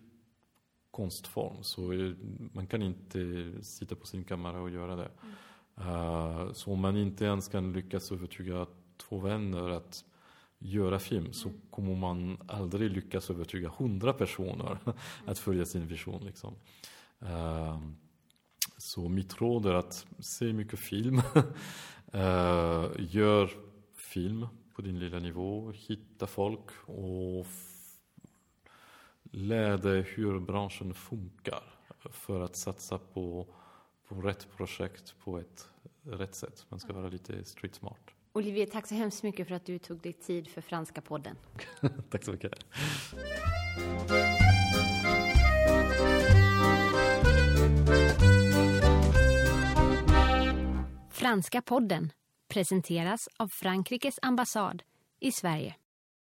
konstform 0.92 1.64
så 1.64 1.82
man 2.54 2.68
kan 2.68 2.82
inte 2.82 3.54
sitta 3.62 3.96
på 3.96 4.08
sin 4.08 4.24
kammare 4.24 4.60
och 4.60 4.70
göra 4.70 4.96
det. 4.96 5.12
Uh, 5.80 6.52
så 6.54 6.72
om 6.72 6.80
man 6.80 6.98
inte 6.98 7.26
ens 7.26 7.48
kan 7.48 7.74
lyckas 7.74 8.12
övertyga 8.12 8.68
två 8.98 9.20
vänner 9.20 9.70
att 9.70 10.06
göra 10.62 11.00
film 11.00 11.34
så 11.34 11.52
kommer 11.70 11.96
man 11.96 12.38
aldrig 12.48 12.92
lyckas 12.92 13.30
övertyga 13.30 13.72
hundra 13.78 14.14
personer 14.14 14.78
att 15.26 15.40
följa 15.40 15.66
sin 15.66 15.88
vision. 15.88 16.26
Liksom. 16.26 16.54
Uh, 17.24 17.80
så 18.78 19.10
mitt 19.10 19.42
råd 19.42 19.66
är 19.66 19.74
att 19.74 20.06
se 20.20 20.54
mycket 20.54 20.80
film 20.80 21.22
Uh, 22.14 22.92
gör 23.00 23.52
film 23.96 24.48
på 24.76 24.82
din 24.82 25.00
lilla 25.00 25.20
nivå, 25.20 25.72
hitta 25.72 26.28
folk 26.28 26.72
och 26.86 27.46
lär 29.24 29.78
dig 29.78 30.02
hur 30.02 30.40
branschen 30.40 30.94
funkar 30.94 31.64
för 32.12 32.42
att 32.42 32.56
satsa 32.56 32.98
på, 32.98 33.48
på 34.08 34.16
rätt 34.16 34.48
projekt 34.58 35.16
på 35.24 35.40
ett 35.40 35.70
rätt 36.04 36.36
sätt. 36.36 36.66
Man 36.70 36.80
ska 36.80 36.94
vara 36.94 37.10
lite 37.10 37.46
street 37.46 37.76
smart. 37.76 38.12
Olivier, 38.34 38.66
tack 38.66 38.88
så 38.88 38.96
hemskt 38.96 39.24
mycket 39.24 39.48
för 39.48 39.56
att 39.56 39.66
du 39.66 39.80
tog 39.80 39.98
dig 40.02 40.14
tid 40.14 40.48
för 40.48 40.62
Franska 40.62 41.02
podden. 41.02 41.36
tack 42.10 42.24
så 42.24 42.32
mycket. 42.32 42.54
Franska 51.12 51.62
podden 51.62 52.12
presenteras 52.48 53.28
av 53.38 53.48
Frankrikes 53.48 54.20
ambassad 54.22 54.84
i 55.20 55.32
Sverige. 55.32 55.76